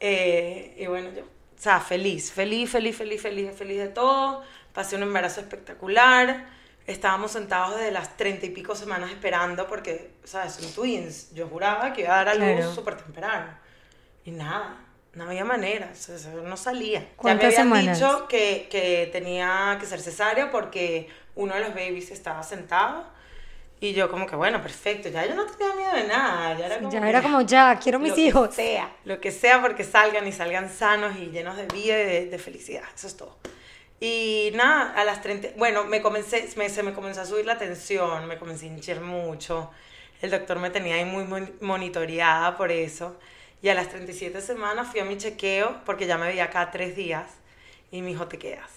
[0.00, 4.42] Eh, y bueno, yo, o sea, feliz, feliz, feliz, feliz, feliz, feliz de todo.
[4.72, 6.46] Pasé un embarazo espectacular.
[6.86, 10.54] Estábamos sentados desde las treinta y pico semanas esperando porque, ¿sabes?
[10.54, 11.32] Son twins.
[11.34, 12.74] Yo juraba que iba a dar a luz Claro.
[12.74, 13.61] súper temprano.
[14.24, 14.76] Y nada,
[15.14, 17.00] no había manera, o sea, no salía.
[17.00, 17.98] Ya me ¿Cuántas habían semanas?
[17.98, 23.04] dicho que, que tenía que ser cesárea porque uno de los babies estaba sentado.
[23.80, 26.56] Y yo como que, bueno, perfecto, ya yo no tenía miedo de nada.
[26.56, 28.54] Ya era como, Ya que- era como, ya, quiero mis lo que hijos.
[28.54, 32.26] sea, lo que sea porque salgan y salgan sanos y llenos de vida y de,
[32.26, 33.38] de felicidad, eso es todo.
[34.00, 37.58] Y nada, a las 30, bueno, me comencé, me- se me comenzó a subir la
[37.58, 39.70] tensión, me comencé a hinchar mucho,
[40.20, 43.16] el doctor me tenía ahí muy mon- monitoreada por eso,
[43.62, 46.96] y a las 37 semanas fui a mi chequeo, porque ya me veía cada tres
[46.96, 47.28] días,
[47.90, 48.70] y me dijo, te quedas.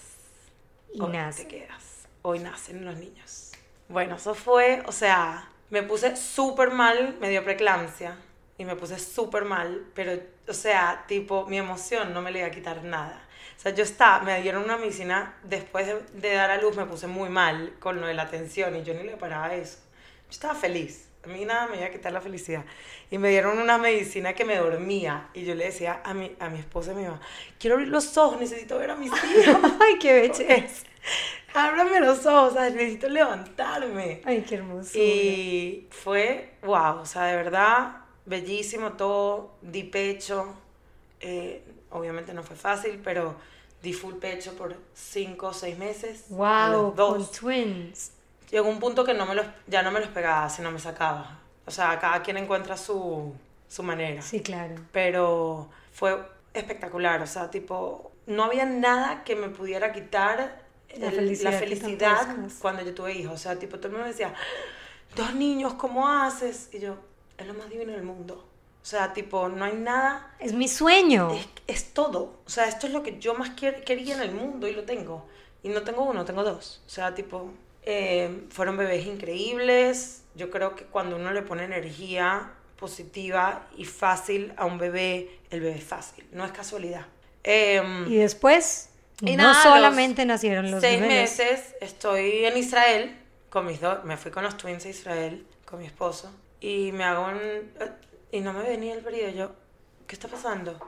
[0.92, 1.44] Y Hoy nace.
[1.44, 2.06] te quedas.
[2.22, 3.52] Hoy nacen los niños.
[3.88, 8.16] Bueno, eso fue, o sea, me puse súper mal, me dio preeclampsia
[8.58, 12.48] y me puse súper mal, pero, o sea, tipo, mi emoción no me le iba
[12.48, 13.22] a quitar nada.
[13.56, 16.84] O sea, yo estaba, me dieron una medicina, después de, de dar a luz me
[16.86, 19.78] puse muy mal con lo de la atención y yo ni le paraba eso.
[20.24, 22.64] Yo estaba feliz, a mí nada me iba a quitar la felicidad.
[23.10, 26.48] Y me dieron una medicina que me dormía y yo le decía a mi, a
[26.48, 27.20] mi esposa y a mi mamá,
[27.58, 29.72] quiero abrir los ojos, necesito ver a mis hijos.
[29.80, 30.86] Ay, qué belleza.
[31.54, 34.20] Ábrame los ojos, necesito levantarme.
[34.24, 34.96] Ay, qué hermoso.
[34.98, 40.54] Y fue, wow, o sea, de verdad, bellísimo todo, di pecho,
[41.20, 43.36] eh, obviamente no fue fácil, pero
[43.82, 46.26] di full pecho por cinco o seis meses.
[46.28, 48.12] Wow, con twins.
[48.50, 51.38] Llegó un punto que no me los, ya no me los pegaba, sino me sacaba.
[51.66, 53.34] O sea, cada quien encuentra su,
[53.68, 54.74] su manera Sí, claro.
[54.92, 56.16] pero fue
[56.54, 60.64] espectacular, o sea, tipo, no había nada que me pudiera quitar
[60.98, 64.04] La el- felicidad la felicidad cuando yo tuve hijos, o sea, tipo, todo el mundo
[64.06, 64.32] me decía,
[65.16, 66.70] dos niños, ¿cómo haces?
[66.72, 66.96] Y yo,
[67.38, 68.46] es lo más divino del mundo,
[68.82, 71.30] o sea, tipo, no hay nada, Es mi sueño.
[71.32, 74.32] es, es todo, o sea, esto es lo que yo más quer- quería en el
[74.32, 75.26] mundo y lo tengo,
[75.62, 77.50] y no tengo uno, tengo dos, o sea, tipo,
[77.86, 84.52] eh, fueron bebés increíbles, yo creo que cuando uno le pone energía positiva y fácil
[84.56, 87.06] a un bebé, el bebé es fácil, no es casualidad.
[87.42, 91.38] Em, Y después, y no nada, solamente los nacieron los seis bebés.
[91.40, 93.16] meses estoy en Israel
[93.48, 97.04] con mis dos, me fui con los twins a Israel con mi esposo y me
[97.04, 97.72] hago un
[98.32, 99.52] y no me venía el periodo yo,
[100.06, 100.78] ¿qué está pasando?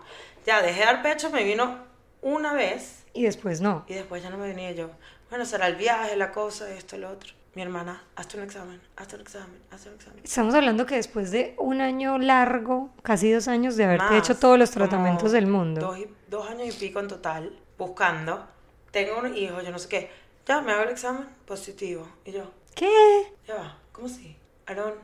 [0.44, 1.78] Ya dejé de dar pecho, me vino
[2.20, 3.84] una vez Y después no.
[3.88, 4.90] y después ya no me venía yo.
[5.30, 7.32] Bueno, será el viaje, la cosa, esto, lo otro.
[7.54, 10.20] Mi hermana, hazte un examen, hazte un examen, hazte un examen.
[10.24, 14.38] Estamos hablando que después de un año largo, casi dos años de haberte Más, hecho
[14.38, 15.80] todos los tratamientos del mundo.
[15.80, 18.46] Dos, y- dos años y pico en total, buscando.
[18.90, 20.10] Tengo un hijo, yo no sé qué.
[20.46, 22.08] Ya, me hago el examen, positivo.
[22.24, 23.32] Y yo, ¿Qué?
[23.46, 24.36] ya va, ¿cómo así?
[24.66, 24.94] Aarón,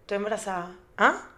[0.00, 0.74] estoy embarazada.
[0.98, 1.28] ¿Ah?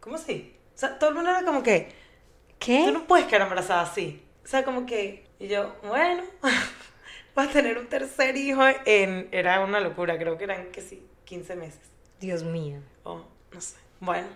[0.00, 0.56] ¿Cómo así?
[0.74, 2.92] O sea, todo el mundo era como que, tú ¿Qué?
[2.92, 4.22] no puedes quedar embarazada así.
[4.44, 6.22] O sea, como que, y yo, bueno,
[7.34, 11.02] vas a tener un tercer hijo en, era una locura, creo que eran, que sí,
[11.24, 11.80] 15 meses.
[12.20, 12.80] Dios mío.
[13.04, 13.22] O,
[13.52, 13.76] no sé.
[14.00, 14.28] Bueno,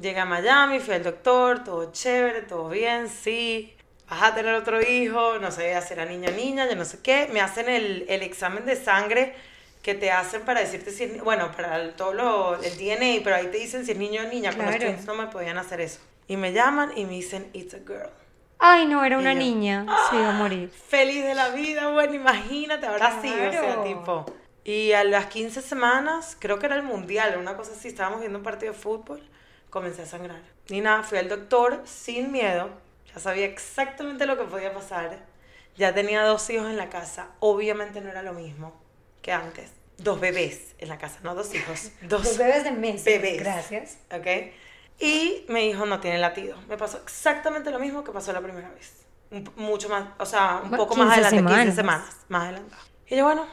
[0.00, 3.74] llegué a Miami, fui al doctor, todo chévere, todo bien, sí.
[4.08, 6.98] Vas a tener otro hijo, no sé si era niño o niña, yo no sé
[7.00, 7.28] qué.
[7.32, 9.34] Me hacen el, el examen de sangre
[9.82, 13.36] que te hacen para decirte si es, bueno, para el, todo lo, el DNA, pero
[13.36, 14.96] ahí te dicen si es niño o niña, con los Claro.
[15.06, 16.00] no me podían hacer eso.
[16.28, 18.10] Y me llaman y me dicen, it's a girl.
[18.60, 19.86] Ay, no, era una yo, niña.
[20.10, 20.70] Se iba a morir.
[20.88, 23.82] Feliz de la vida, bueno, imagínate, ahora sí, o sea, Claro.
[23.84, 24.26] tipo.
[24.64, 28.38] Y a las 15 semanas, creo que era el mundial, una cosa así, estábamos viendo
[28.38, 29.22] un partido de fútbol,
[29.70, 30.42] comencé a sangrar.
[30.68, 32.68] Y nada, fui al doctor sin miedo,
[33.12, 35.18] ya sabía exactamente lo que podía pasar,
[35.76, 38.74] ya tenía dos hijos en la casa, obviamente no era lo mismo
[39.22, 39.72] que antes.
[39.96, 43.04] Dos bebés en la casa, no dos hijos, dos Los bebés de meses.
[43.04, 43.38] bebés.
[43.40, 43.96] Gracias.
[44.12, 44.26] ¿ok?
[45.00, 46.56] Y me dijo, no tiene latido.
[46.68, 48.92] Me pasó exactamente lo mismo que pasó la primera vez.
[49.30, 52.04] Un mucho más, o sea, un poco más 15 adelante, 15 semanas.
[52.04, 52.82] semanas, más adelantado.
[53.08, 53.46] Y yo, bueno,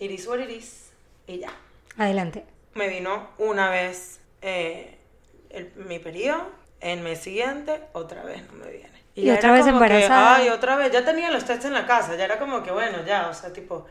[0.00, 0.90] iris what it is,
[1.26, 1.50] y ya.
[1.96, 2.44] Adelante.
[2.74, 4.98] Me vino una vez eh,
[5.50, 6.50] el- mi periodo,
[6.80, 9.02] el mes siguiente, otra vez no me viene.
[9.14, 10.36] Y ya otra vez como que, embarazada.
[10.36, 12.98] Ay, otra vez, ya tenía los test en la casa, ya era como que, bueno,
[13.06, 13.86] ya, o sea, tipo,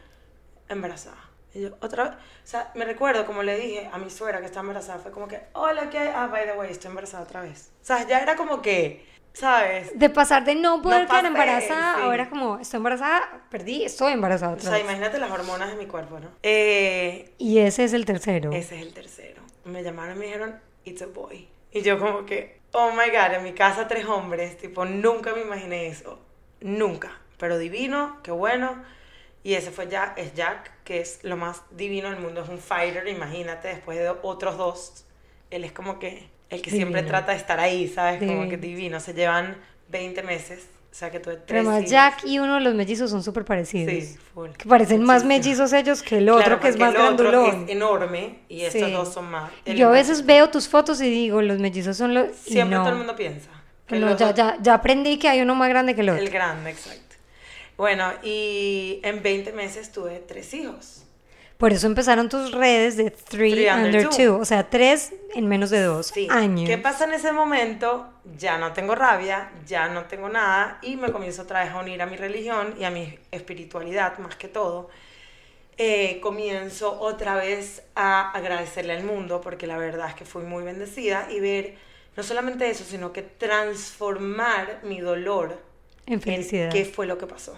[0.69, 1.17] embarazada.
[1.55, 4.45] Y yo, otra vez, o sea, me recuerdo como le dije a mi suegra que
[4.45, 6.11] está embarazada, fue como que, hola, ¿qué hay?
[6.13, 7.71] Ah, by the way, estoy embarazada otra vez.
[7.81, 9.97] O sea, ya era como que, ¿sabes?
[9.97, 12.01] De pasar de no poder No quedar embarazada, sí.
[12.03, 14.83] ahora como estoy embarazada, perdí, estoy embarazada O otra sea, vez.
[14.83, 16.27] imagínate las hormonas de mi cuerpo, ¿no?
[16.43, 18.51] Eh, Y ese es el tercero.
[18.51, 19.41] Ese es el tercero.
[19.63, 21.47] Me llamaron y me dijeron, it's a boy.
[21.71, 25.41] Y yo como que, oh my god, en mi casa tres hombres, tipo, nunca me
[25.41, 26.19] imaginé eso.
[26.59, 27.11] Nunca.
[27.37, 28.83] Pero divino, qué bueno.
[29.43, 32.41] Y ese fue ya, es Jack, que es lo más divino del mundo.
[32.43, 35.05] Es un fighter, imagínate, después de otros dos.
[35.51, 38.19] Él es como que el que siempre trata de estar ahí, ¿sabes?
[38.19, 38.99] Como que Divino.
[39.01, 39.57] Se llevan
[39.89, 40.67] 20 meses.
[40.91, 41.91] O sea que tuve tres además hijos.
[41.91, 43.91] Jack y uno de los mellizos son súper parecidos.
[43.93, 44.51] Sí, full.
[44.51, 47.63] Que parecen más mellizos ellos que el otro, Claro, que es más el otro grandulón.
[47.65, 48.91] es enorme y estos Sí.
[48.91, 49.51] dos son más.
[49.65, 52.33] Yo a veces veo tus fotos y digo, los mellizos son los...
[52.37, 52.83] Siempre no.
[52.83, 53.49] todo el mundo piensa.
[53.87, 56.21] que No, los ya, ya, ya aprendí que hay uno más grande que el otro.
[56.23, 57.14] El grande, exacto.
[57.77, 61.01] Bueno, y en 20 meses tuve tres hijos.
[61.57, 64.17] Por eso empezaron tus redes de Three, Three under Under two.
[64.17, 64.39] Two.
[64.41, 66.27] O sea, tres en menos de dos Sí.
[66.29, 66.67] años.
[66.69, 68.09] ¿Qué pasa en ese momento?
[68.37, 72.01] Ya no tengo rabia, ya no tengo nada y me comienzo otra vez a unir
[72.01, 74.89] a mi religión y a mi espiritualidad más que todo.
[75.77, 80.63] Eh, comienzo otra vez a agradecerle al mundo porque la verdad es que fui muy
[80.63, 81.75] bendecida y ver
[82.17, 85.57] no solamente eso, sino que transformar mi dolor
[86.05, 86.71] En felicidad.
[86.71, 87.57] qué fue lo que pasó,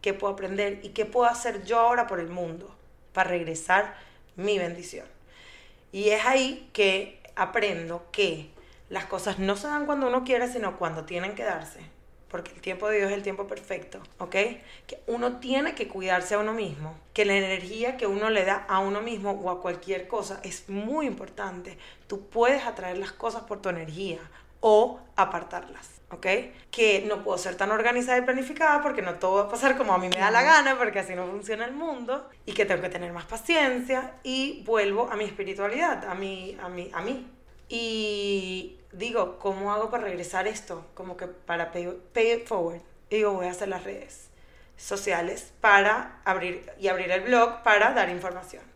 [0.00, 2.74] qué puedo aprender y qué puedo hacer yo ahora por el mundo
[3.12, 3.96] para regresar
[4.36, 5.06] mi bendición.
[5.92, 8.50] Y es ahí que aprendo que
[8.88, 11.80] las cosas no se dan cuando uno quiere, sino cuando tienen que darse.
[12.28, 14.30] Porque el tiempo de Dios es el tiempo perfecto, ¿ok?
[14.86, 16.96] Que uno tiene que cuidarse a uno mismo.
[17.12, 20.68] Que la energía que uno le da a uno mismo o a cualquier cosa es
[20.68, 21.76] muy importante.
[22.06, 24.20] Tú puedes atraer las cosas por tu energía
[24.60, 26.26] o apartarlas, ¿ok?
[26.70, 29.92] Que no puedo ser tan organizada y planificada porque no todo va a pasar como
[29.92, 32.82] a mí me da la gana, porque así no funciona el mundo, y que tengo
[32.82, 37.30] que tener más paciencia y vuelvo a mi espiritualidad, a mí, a mí, a mí.
[37.68, 40.86] Y digo, ¿cómo hago para regresar esto?
[40.94, 42.80] Como que para pay, pay it forward.
[43.08, 44.28] Y digo, voy a hacer las redes
[44.76, 48.69] sociales para abrir y abrir el blog para dar información.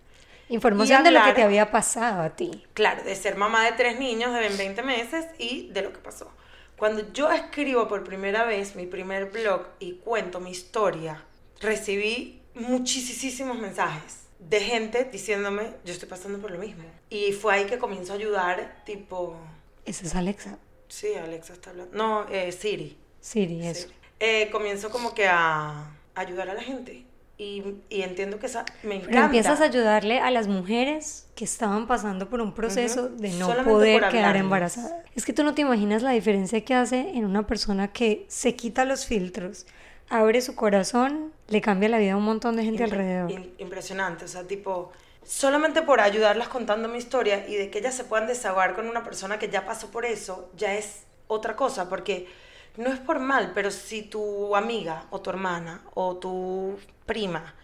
[0.49, 2.65] Información de lo que te había pasado a ti.
[2.75, 6.31] Claro, de ser mamá de tres niños de 20 meses y de lo que pasó.
[6.77, 11.25] Cuando yo escribo por primera vez mi primer blog y cuento mi historia,
[11.61, 16.85] recibí muchísimos mensajes de gente diciéndome, yo estoy pasando por lo mismo.
[17.09, 19.37] Y fue ahí que comienzo a ayudar, tipo,
[19.85, 20.59] Esa es Alexa.
[20.89, 21.97] sí, Alexa está hablando.
[21.97, 22.99] No, eh, Siri.
[23.21, 23.83] Siri, eso.
[23.83, 23.95] Siri.
[24.21, 27.05] Eh, comienzo como que a ayudar a la gente.
[27.37, 29.11] Y, y entiendo que esa me encanta.
[29.13, 33.17] Pero empiezas a ayudarle a las mujeres que estaban pasando por un proceso Ujú.
[33.17, 34.41] de no Solamente poder quedar hablarles.
[34.43, 35.03] embarazada.
[35.17, 38.55] Es que tú no te imaginas la diferencia que hace en una persona que se
[38.55, 39.67] quita los filtros,
[40.09, 43.33] abre su corazón, le cambia la vida a un montón de gente Impre- alrededor.
[43.59, 44.93] impresionante, o sea, tipo,
[45.25, 49.03] solamente por ayudarlas contando mi historia y de que ellas se puedan desahogar con una
[49.03, 52.29] persona que ya pasó por eso, ya es otra cosa, porque
[52.77, 56.77] no es por mal, pero si tu amiga o tu hermana o tu
[57.07, 57.55] prima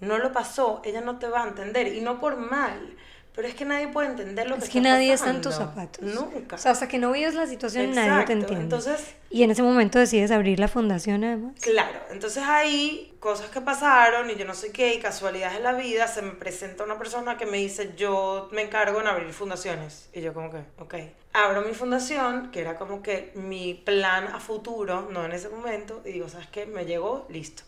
[0.00, 2.94] no lo pasó, ella no te va a entender y no por mal.
[3.34, 5.52] Pero es que nadie puede entender lo que Es que está nadie está en tus
[5.54, 5.72] pasando.
[5.72, 6.02] zapatos.
[6.02, 6.56] Nunca.
[6.56, 8.64] O sea, hasta que no vives la situación, nadie te entiende.
[8.64, 11.52] entonces- y en ese momento decides abrir la fundación, además.
[11.60, 15.72] Claro, entonces ahí cosas que pasaron y yo no sé qué, y casualidades de la
[15.74, 20.08] vida, se me presenta una persona que me dice, yo me encargo en abrir fundaciones.
[20.12, 20.94] Y yo como que, ok.
[21.32, 26.02] Abro mi fundación, que era como que mi plan a futuro, no en ese momento,
[26.04, 26.66] y digo, ¿sabes qué?
[26.66, 27.62] Me llegó, listo.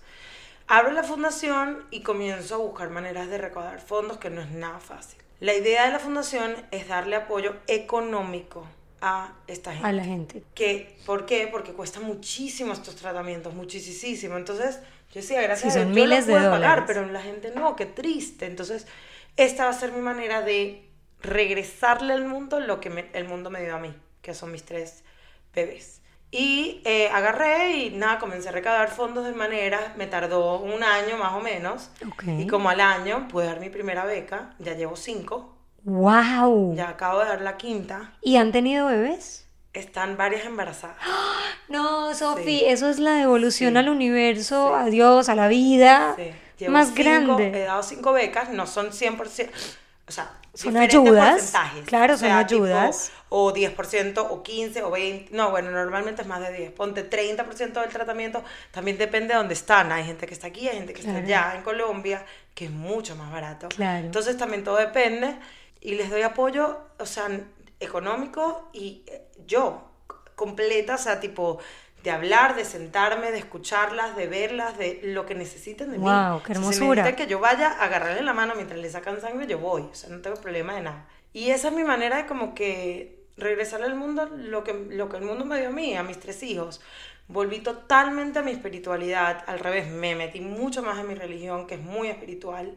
[0.70, 4.78] Abro la fundación y comienzo a buscar maneras de recaudar fondos, que no es nada
[4.80, 5.18] fácil.
[5.40, 8.66] La idea de la fundación es darle apoyo económico
[9.00, 9.86] a esta gente.
[9.88, 10.42] A la gente.
[10.54, 11.48] Que, ¿Por qué?
[11.50, 14.36] Porque cuesta muchísimo estos tratamientos, muchísimo.
[14.36, 14.78] Entonces,
[15.12, 16.84] yo decía, gracias Sí, a son Dios, yo miles lo de puedo pagar, dólares.
[16.86, 18.46] pero la gente no, qué triste.
[18.46, 18.86] Entonces,
[19.36, 20.86] esta va a ser mi manera de
[21.22, 24.64] regresarle al mundo lo que me- el mundo me dio a mí, que son mis
[24.64, 25.02] tres
[25.54, 25.99] bebés.
[26.32, 31.16] Y eh, agarré y nada, comencé a recaudar fondos de manera, me tardó un año
[31.18, 31.90] más o menos.
[32.06, 32.22] Ok.
[32.38, 36.74] Y como al año pude dar mi primera beca, ya llevo cinco, ¡Wow!
[36.76, 39.48] ya acabo de dar la quinta, ¿Y han tenido bebés?
[39.72, 40.96] están varias embarazadas.
[41.68, 42.64] No, Sofi, Sí.
[42.66, 43.78] eso es la devolución Sí.
[43.78, 47.46] al universo, a Dios, a la vida Sí, llevo más cinco- grande.
[47.62, 49.50] He dado cinco becas, no son 100%,
[50.11, 51.84] o sea, Son ayudas, porcentajes.
[51.86, 53.12] claro, O son sea, tipo, ayudas.
[53.28, 56.72] o 10%, o 15, o 20, no, bueno, normalmente es más de 10.
[56.72, 58.42] Ponte 30% del tratamiento,
[58.72, 59.92] también depende de dónde están.
[59.92, 61.18] Hay gente que está aquí, hay gente que Claro.
[61.20, 63.68] está allá, en Colombia, que es mucho más barato.
[63.68, 64.04] Claro.
[64.06, 65.36] Entonces también todo depende
[65.80, 67.28] y les doy apoyo, o sea,
[67.78, 69.82] económico y eh, yo,
[70.34, 71.58] completa, o sea, tipo
[72.03, 76.05] de hablar, de sentarme, de escucharlas, de verlas, de lo que necesiten de mí.
[76.05, 77.16] Guau, qué O sea, si hermosura.
[77.16, 80.11] que yo vaya a agarrarle la mano mientras le sacan sangre, yo voy, o sea,
[80.11, 81.09] no tengo problema de nada.
[81.32, 85.16] Y esa es mi manera de como que regresarle al mundo lo que, lo que
[85.18, 86.80] el mundo me dio a mí, a mis tres hijos.
[87.28, 91.76] Volví totalmente a mi espiritualidad, al revés, me metí mucho más en mi religión, que
[91.76, 92.76] es muy espiritual.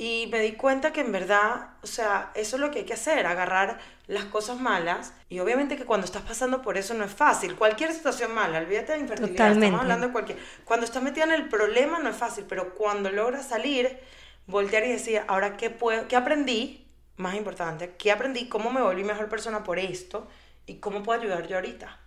[0.00, 2.94] Y me di cuenta que en verdad, o sea, eso es lo que hay que
[2.94, 5.12] hacer, agarrar las cosas malas.
[5.28, 7.56] Y obviamente que cuando estás pasando por eso no es fácil.
[7.56, 9.66] Cualquier situación mala, olvídate de infertilidad, Totalmente.
[9.66, 10.38] estamos hablando de cualquier...
[10.64, 13.98] Cuando estás metida en el problema no es fácil, pero cuando logras salir,
[14.46, 16.86] voltear y decir, ahora, ¿qué, puedo, qué aprendí?
[17.16, 18.48] Más importante, ¿qué aprendí?
[18.48, 20.28] ¿Cómo me volví mejor persona por esto?
[20.66, 21.98] ¿Y cómo puedo ayudar yo ahorita?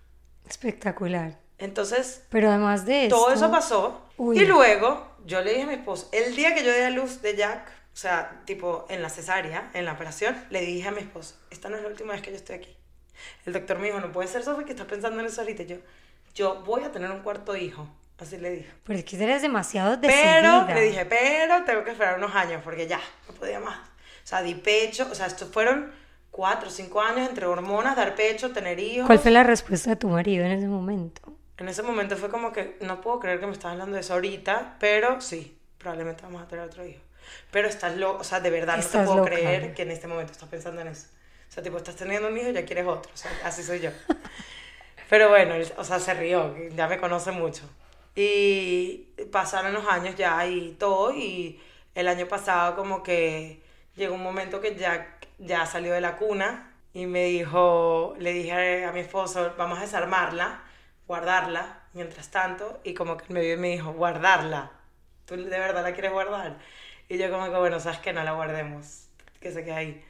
[0.48, 1.40] Espectacular.
[1.58, 3.18] Entonces, Pero además de eso...
[3.18, 4.08] todo eso pasó.
[4.16, 4.40] Uy.
[4.40, 7.22] Y luego yo le dije a mi esposo, el día que yo di a luz
[7.22, 11.00] de Jack, o sea, tipo en la cesárea, en la operación, le dije a mi
[11.00, 12.76] esposo, esta no es la última vez que yo estoy aquí.
[13.46, 15.64] El doctor me dijo, no puede ser, Sofía, que estás pensando en eso ahorita.
[15.64, 15.78] Yo,
[16.34, 17.88] yo voy a tener un cuarto hijo.
[18.18, 18.72] Así le dije.
[18.84, 20.12] Pero es que eres demasiado Pero,
[20.66, 20.76] decidida.
[20.76, 23.80] le dije, pero tengo que esperar unos años porque ya, no podía más.
[23.80, 25.92] O sea, di pecho, o sea, estos fueron
[26.30, 29.08] cuatro o cinco años entre hormonas, dar pecho, tener hijos.
[29.08, 31.22] ¿Cuál fue la respuesta de tu marido en ese momento?
[31.58, 34.14] En ese momento fue como que no puedo creer que me estás hablando de eso
[34.14, 37.02] ahorita, pero sí, probablemente vamos a tener otro hijo.
[37.52, 39.32] Pero estás loco, o sea, de verdad no te puedo loca.
[39.32, 41.08] creer que en este momento estás pensando en eso.
[41.50, 43.12] O sea, tipo, estás teniendo un hijo y ya quieres otro.
[43.14, 43.92] O sea, así soy yo.
[45.10, 47.70] Pero bueno, él, o sea, se rió, ya me conoce mucho.
[48.16, 51.62] Y pasaron los años ya y todo, y
[51.96, 53.62] el año pasado como que
[53.96, 58.86] llegó un momento que ya, ya salió de la cuna y me dijo, le dije
[58.86, 60.62] a mi esposo, vamos a desarmarla,
[61.08, 64.72] guardarla, mientras tanto, y como que me vio y me dijo, guardarla,
[65.26, 66.58] ¿tú de verdad la quieres guardar?
[67.12, 69.08] Y yo como que, bueno, sabes que no la guardemos,
[69.42, 70.02] que se quede ahí.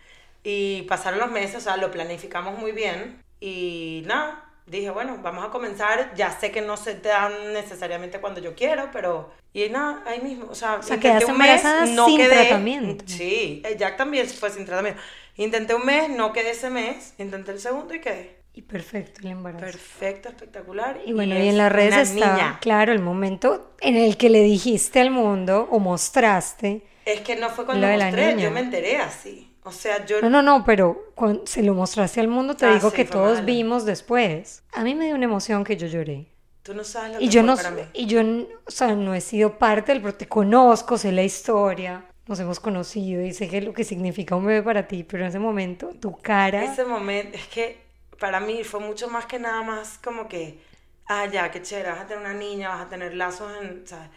[0.43, 5.43] Y pasaron los meses, o sea, lo planificamos muy bien, y nada, dije, bueno, vamos
[5.43, 9.31] a comenzar, ya sé que no se te dan necesariamente cuando yo quiero, pero...
[9.51, 13.03] Y nada, ahí mismo, o sea, sea, intenté un mes, no sin quedé, tratamiento.
[13.07, 15.01] Sí, eh, Jack también fue sin tratamiento.
[15.37, 18.37] Intenté un mes, no quedé ese mes, intenté el segundo y quedé.
[18.53, 19.65] Y perfecto el embarazo.
[19.65, 20.99] Perfecto, espectacular.
[21.03, 22.59] Y bueno, y es en las redes está, niña.
[22.61, 26.90] claro, el momento en el que le dijiste al mundo o mostraste.
[27.05, 29.55] Es que no fue cuando Lo mostré, yo me enteré así.
[29.63, 30.21] O sea, yo...
[30.21, 33.05] No, no, no, pero cuando se lo mostraste al mundo, te Ah, digo sí, que
[33.05, 33.45] todos malo.
[33.45, 34.63] vimos después.
[34.71, 36.27] A mí me dio una emoción que yo lloré.
[36.63, 37.83] Tú no sabes lo Y que yo fue no, para mí.
[37.93, 42.05] y yo, o sea, no he sido parte del, pero te conozco, sé la historia,
[42.27, 45.23] nos hemos conocido y sé qué es lo que significa un bebé para ti, pero
[45.23, 47.81] en ese momento tu cara, Ese momento, es que
[48.19, 50.59] para mí fue mucho más que nada más como que,
[51.07, 54.09] ah, ya, qué chévere, vas a tener una niña, vas a tener lazos en, ¿sabes?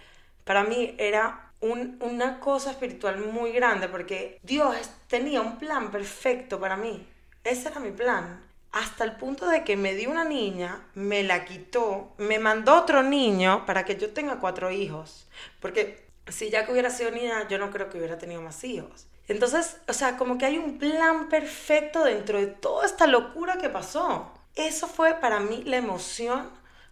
[0.44, 4.76] Para mí era un- una cosa espiritual muy grande porque Dios
[5.08, 7.06] tenía un plan perfecto para mí.
[7.44, 8.42] Ese era mi plan.
[8.72, 13.02] Hasta el punto de que me dio una niña, me la quitó, me mandó otro
[13.02, 15.28] niño para que yo tenga cuatro hijos.
[15.60, 19.06] Porque si ya que hubiera sido niña, yo no creo que hubiera tenido más hijos.
[19.28, 23.68] Entonces, o sea, como que hay un plan perfecto dentro de toda esta locura que
[23.70, 24.32] pasó.
[24.56, 26.48] Eso fue para mí la emoción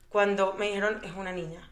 [0.08, 1.68] cuando me dijeron es una niña.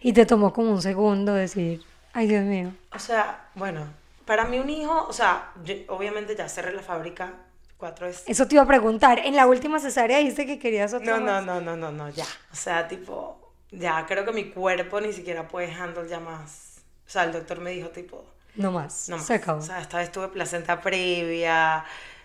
[0.00, 1.82] y te tomó como un segundo decir,
[2.12, 3.86] ay Dios mío, O sea, bueno,
[4.26, 7.32] para mí un hijo, o sea, yo- obviamente ya cerré la fábrica
[7.76, 8.24] cuatro veces.
[8.26, 11.40] eso te iba a preguntar, en la última cesárea dijiste que querías otro No, no,
[11.42, 12.26] no, no, no, no, ya.
[12.52, 16.82] O sea, tipo, ya creo que mi cuerpo ni siquiera puede handle ya más.
[17.06, 19.26] O sea, el doctor me dijo, tipo, No más, no más.
[19.26, 19.58] se acabó.
[19.58, 21.84] O sea, esta vez tuve placenta previa,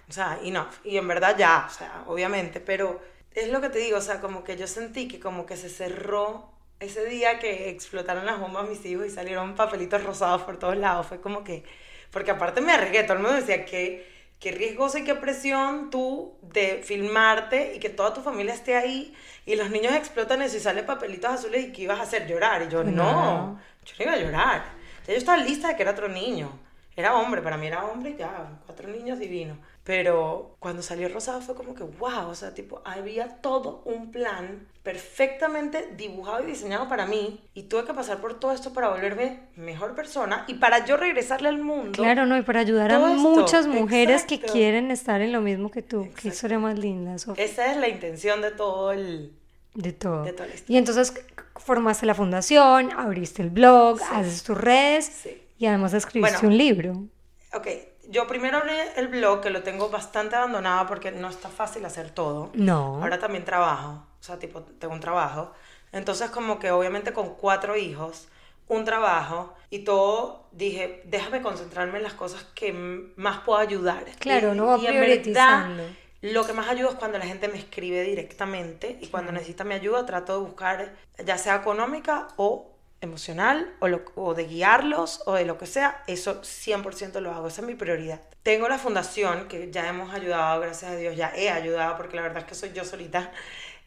[0.10, 3.02] o sea, y no, y en verdad ya, o sea, obviamente, pero
[3.34, 5.70] es lo que te digo, o sea, como que yo sentí que como que se
[5.70, 6.50] cerró
[6.80, 11.08] ese día que explotaron las bombas mis hijos y salieron papelitos rosados por todos lados,
[11.08, 11.64] fue como que,
[12.12, 14.08] porque aparte me arriesgué, todo el mundo decía que
[14.40, 19.16] qué riesgoso y qué presión tú de filmarte y que toda tu familia esté ahí
[19.46, 22.62] y los niños explotan eso y sale papelitos azules y que ibas a hacer llorar.
[22.64, 24.66] Y yo, no, yo no iba a llorar.
[25.08, 26.52] Ya yo estaba lista de que era otro niño.
[26.96, 29.58] Era hombre, para mí era hombre y ya, cuatro niños divinos.
[29.88, 34.68] Pero cuando salió Rosado fue como que, wow, o sea, tipo, había todo un plan
[34.84, 39.44] perfectamente dibujado y diseñado para mí y tuve que pasar por todo esto para volverme
[39.56, 41.94] mejor persona y para yo regresarle al mundo.
[41.94, 45.84] Claro, no, y para ayudar a muchas mujeres que quieren estar en lo mismo que
[45.84, 46.10] tú.
[46.22, 47.34] Qué historia más linda, eso.
[47.38, 49.32] Esa es la intención de todo el...
[49.74, 50.26] De todo.
[50.68, 51.14] y entonces
[51.56, 57.06] formaste la fundación, abriste el blog, haces tus redes y además escribiste un libro.
[57.54, 57.68] Ok,
[58.10, 62.12] yo primero abrí el blog, que lo tengo bastante abandonado porque no está fácil hacer
[62.12, 62.50] todo.
[62.54, 63.02] No.
[63.02, 65.52] Ahora también trabajo, o sea, tipo, tengo un trabajo.
[65.92, 68.28] Entonces, como que obviamente con cuatro hijos,
[68.68, 72.74] un trabajo y todo, dije, déjame concentrarme en las cosas que
[73.16, 74.06] más puedo ayudar.
[74.20, 75.70] Claro, no y en verdad,
[76.22, 79.76] lo que más ayuda es cuando la gente me escribe directamente y cuando necesita mi
[79.76, 85.46] ayuda trato de buscar ya sea económica o emocional o, o, de guiarlos o de
[85.46, 88.22] lo que sea, eso 100% lo hago, esa es mi prioridad.
[88.44, 92.22] Tengo la fundación que ya hemos ayudado, gracias a Dios, ya he ayudado porque la
[92.24, 93.32] verdad es que soy yo solita,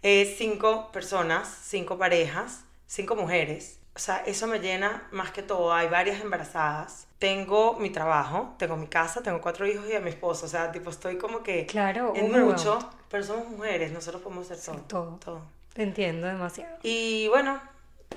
[0.02, 3.78] eh, cinco personas, cinco parejas, cinco mujeres.
[3.94, 5.72] O sea, eso me llena más que todo.
[5.72, 7.06] Hay varias embarazadas.
[7.18, 10.46] Tengo mi trabajo, tengo mi casa, tengo cuatro hijos y a mi esposo.
[10.46, 12.78] O sea, tipo, estoy como que claro, en mucho,
[13.10, 14.84] pero somos mujeres, nosotros podemos hacer todo.
[14.86, 15.18] todo.
[15.22, 15.42] todo.
[15.74, 16.78] Te entiendo demasiado.
[16.82, 17.60] Y bueno,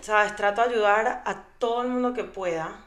[0.01, 0.35] ¿sabes?
[0.35, 2.83] Trato de ayudar a todo el mundo que pueda,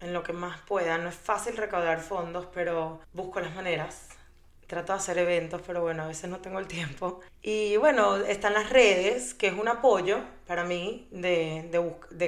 [0.00, 0.98] en lo que más pueda.
[0.98, 4.08] No es fácil recaudar fondos, pero busco las maneras.
[4.66, 7.20] Trato de hacer eventos, pero bueno, a veces no tengo el tiempo.
[7.40, 11.70] Y bueno, están las redes, que es un apoyo para mí de,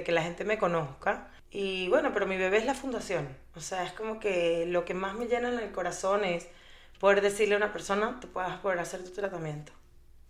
[0.05, 1.31] que la gente me conozca.
[1.51, 3.29] Y bueno, pero mi bebé es la fundación.
[3.57, 6.47] O sea, es como que lo que más me llena en el corazón es
[7.01, 9.72] poder decirle a una persona, te puedas poder hacer tu tratamiento.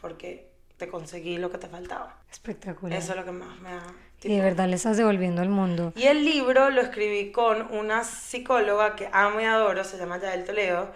[0.00, 2.16] Porque te conseguí lo que te faltaba.
[2.30, 2.98] Espectacular.
[2.98, 3.82] Eso es lo que más me ha...
[4.22, 5.92] y de verdad le estás devolviendo al mundo.
[5.96, 10.44] Y el libro lo escribí con una psicóloga que amo y adoro, se llama Yael
[10.44, 10.92] Toledo.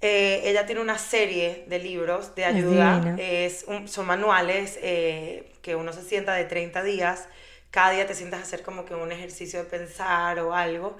[0.00, 5.94] Eh, ella tiene una serie de libros de ayuda, es son manuales eh, que uno
[5.94, 7.26] se sienta de 30 días,
[7.70, 10.98] cada día te sientas a hacer como que un ejercicio de pensar o algo,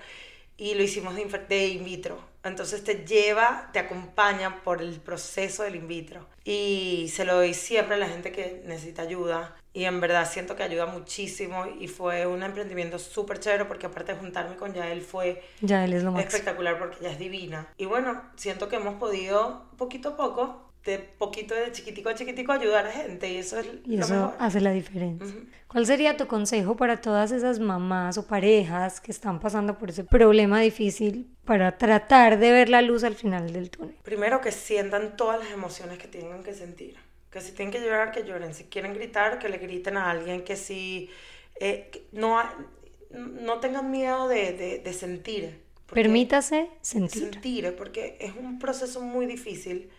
[0.57, 5.63] y lo hicimos de, de in vitro, entonces te lleva, te acompaña por el proceso
[5.63, 6.27] del in vitro.
[6.45, 9.57] Y se lo doy siempre a la gente que necesita ayuda.
[9.73, 14.13] Y en verdad siento que ayuda muchísimo y fue un emprendimiento súper chévere porque aparte
[14.13, 17.67] de juntarme con Yael fue Yael es lo espectacular porque ella es divina.
[17.77, 22.53] Y bueno, siento que hemos podido poquito a poco de poquito de chiquitico a chiquitico
[22.53, 25.35] ayudar a gente y eso es y eso hace la diferencia.
[25.67, 30.05] ¿Cuál sería tu consejo para todas esas mamás o parejas que están pasando por ese
[30.05, 33.97] problema difícil para tratar de ver la luz al final del túnel?
[34.03, 36.97] Primero que sientan todas las emociones que tengan que sentir.
[37.31, 38.55] Que si tienen que llorar, que lloren.
[38.55, 40.45] Si quieren gritar, que le griten a alguien.
[40.45, 41.11] Que si
[41.59, 42.41] eh, no,
[43.11, 45.65] no tengan miedo de, de, de sentir.
[45.93, 47.33] Permítase sentir.
[47.33, 49.91] Sentir, porque es un proceso muy difícil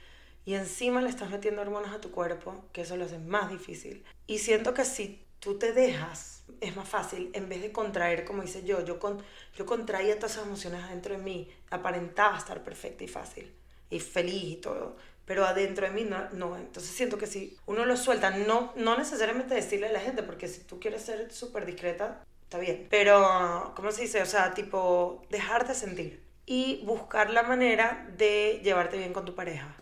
[0.46, 4.06] y encima le estás metiendo hormonas a tu cuerpo, que eso lo hace más difícil.
[4.28, 8.44] Y siento que si tú te dejas, es más fácil, en vez de contraer, como
[8.44, 9.24] hice yo, yo, con,
[9.56, 13.54] yo contraía todas esas emociones adentro de mí, aparentaba estar perfecta y fácil,
[13.90, 16.56] y feliz y todo, pero adentro de mí no, no.
[16.56, 20.48] Entonces siento que si uno lo suelta, no, no necesariamente decirle a la gente, porque
[20.48, 24.22] si tú quieres ser súper discreta, está bien, pero, ¿cómo se dice?
[24.22, 29.76] O sea, tipo, dejarte sentir y buscar la manera de llevarte bien con tu pareja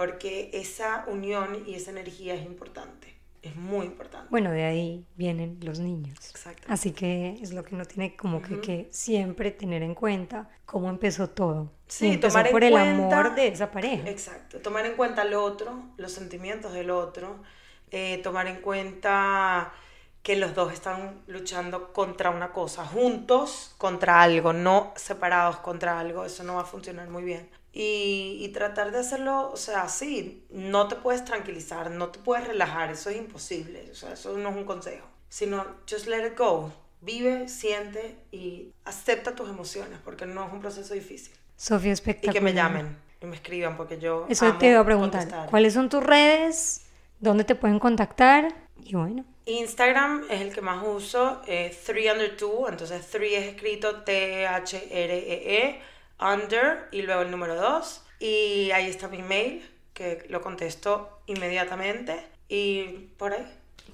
[0.00, 4.28] porque esa unión y esa energía es importante, es muy importante.
[4.30, 6.16] Bueno, de ahí vienen los niños.
[6.30, 6.66] Exacto.
[6.70, 10.88] Así que es lo que uno tiene como que, que, siempre tener en cuenta cómo
[10.88, 11.70] empezó todo.
[11.86, 14.08] Sí, tomar por el amor de esa pareja.
[14.08, 17.42] Exacto, tomar en cuenta al otro, los sentimientos del otro,
[17.90, 19.74] eh, tomar en cuenta
[20.22, 26.24] que los dos están luchando contra una cosa, juntos contra algo, no separados contra algo,
[26.24, 30.88] eso no va a funcionar muy bien y, tratar de hacerlo, o sea, sí, no
[30.88, 34.56] te puedes tranquilizar, no te puedes relajar, eso es imposible, o sea, eso no es
[34.56, 40.46] un consejo, sino just let it go, vive, siente y acepta tus emociones, porque no
[40.46, 41.32] es un proceso difícil.
[41.56, 42.34] Sofía, espectacular.
[42.34, 44.26] Y que me llamen y me escriban, porque yo...
[44.28, 46.86] Eso te iba a preguntar, ¿cuáles son tus redes?
[47.20, 48.52] ¿Dónde te pueden contactar?
[48.82, 49.24] Y bueno.
[49.46, 55.68] Instagram es el que más uso, 3 under 2, entonces 3 es escrito T-H-R-E-E.
[55.68, 55.90] e
[56.20, 58.04] under y luego el número 2.
[58.20, 62.24] Y ahí está mi mail, que lo contesto inmediatamente.
[62.48, 62.84] Y
[63.16, 63.46] por ahí.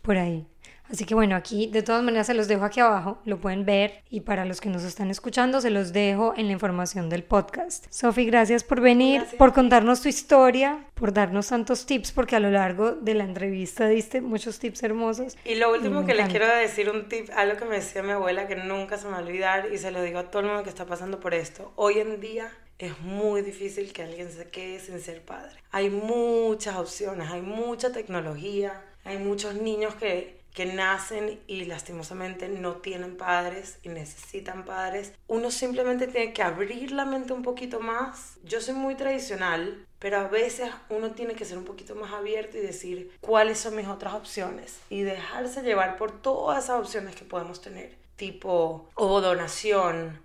[0.02, 0.46] Por ahí.
[0.91, 4.03] Así que bueno, aquí de todas maneras se los dejo aquí abajo, lo pueden ver
[4.11, 7.87] y para los que nos están escuchando se los dejo en la información del podcast.
[7.91, 12.51] Sofi, gracias por venir, por contarnos tu historia, por darnos tantos tips, porque a lo
[12.51, 15.37] largo de la entrevista diste muchos tips hermosos.
[15.45, 18.47] Y lo último que les quiero decir, un tip, algo que me decía mi abuela
[18.47, 20.62] que nunca se me va a olvidar y se lo digo a todo el mundo
[20.62, 21.72] que está pasando por esto.
[21.76, 25.57] Hoy en día es muy difícil que alguien se quede sin ser padre.
[25.70, 32.76] Hay muchas opciones, hay mucha tecnología, hay muchos niños que, que nacen y lastimosamente no
[32.76, 35.12] tienen padres y necesitan padres.
[35.28, 38.38] Uno simplemente tiene que abrir la mente un poquito más.
[38.42, 42.57] Yo soy muy tradicional, pero a veces uno tiene que ser un poquito más abierto
[42.57, 47.26] y decir cuáles son mis otras opciones y dejarse llevar por todas esas opciones que
[47.26, 50.18] podemos tener, tipo o donación,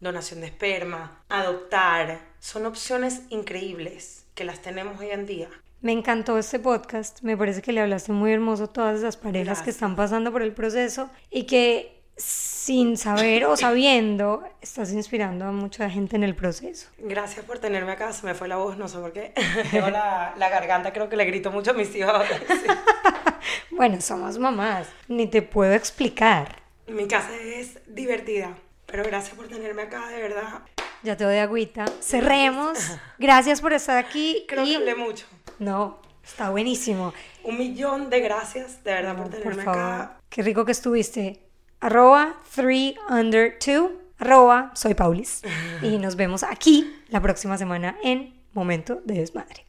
[0.00, 2.20] donación de esperma, adoptar.
[2.40, 5.48] Son opciones increíbles que las tenemos hoy en día.
[5.80, 9.62] Me encantó este podcast, me parece que le hablaste muy hermoso a todas esas parejas
[9.62, 15.52] que están pasando por el proceso y que sin saber o sabiendo estás inspirando a
[15.52, 16.88] mucha gente en el proceso.
[16.98, 19.32] Gracias por tenerme acá, se me fue la voz, no sé por qué.
[19.70, 22.12] Tengo la, la garganta, creo que le grito mucho a mis hijos.
[23.70, 26.60] bueno, somos mamás, ni te puedo explicar.
[26.88, 28.56] Mi casa es divertida.
[28.86, 30.62] Pero gracias por tenerme acá, de verdad.
[31.02, 31.84] Ya te doy agüita.
[32.00, 32.78] Cerremos.
[33.18, 34.44] Gracias por estar aquí.
[34.48, 35.26] Creo que hablé mucho.
[35.58, 37.12] No, está buenísimo.
[37.44, 40.18] Un millón de gracias, de verdad, por tenerme acá.
[40.28, 41.42] Qué rico que estuviste.
[41.80, 43.90] Arroba 3 under 2.
[44.18, 45.42] Arroba soy Paulis.
[45.82, 49.67] y nos vemos aquí la próxima semana en Momento de Desmadre.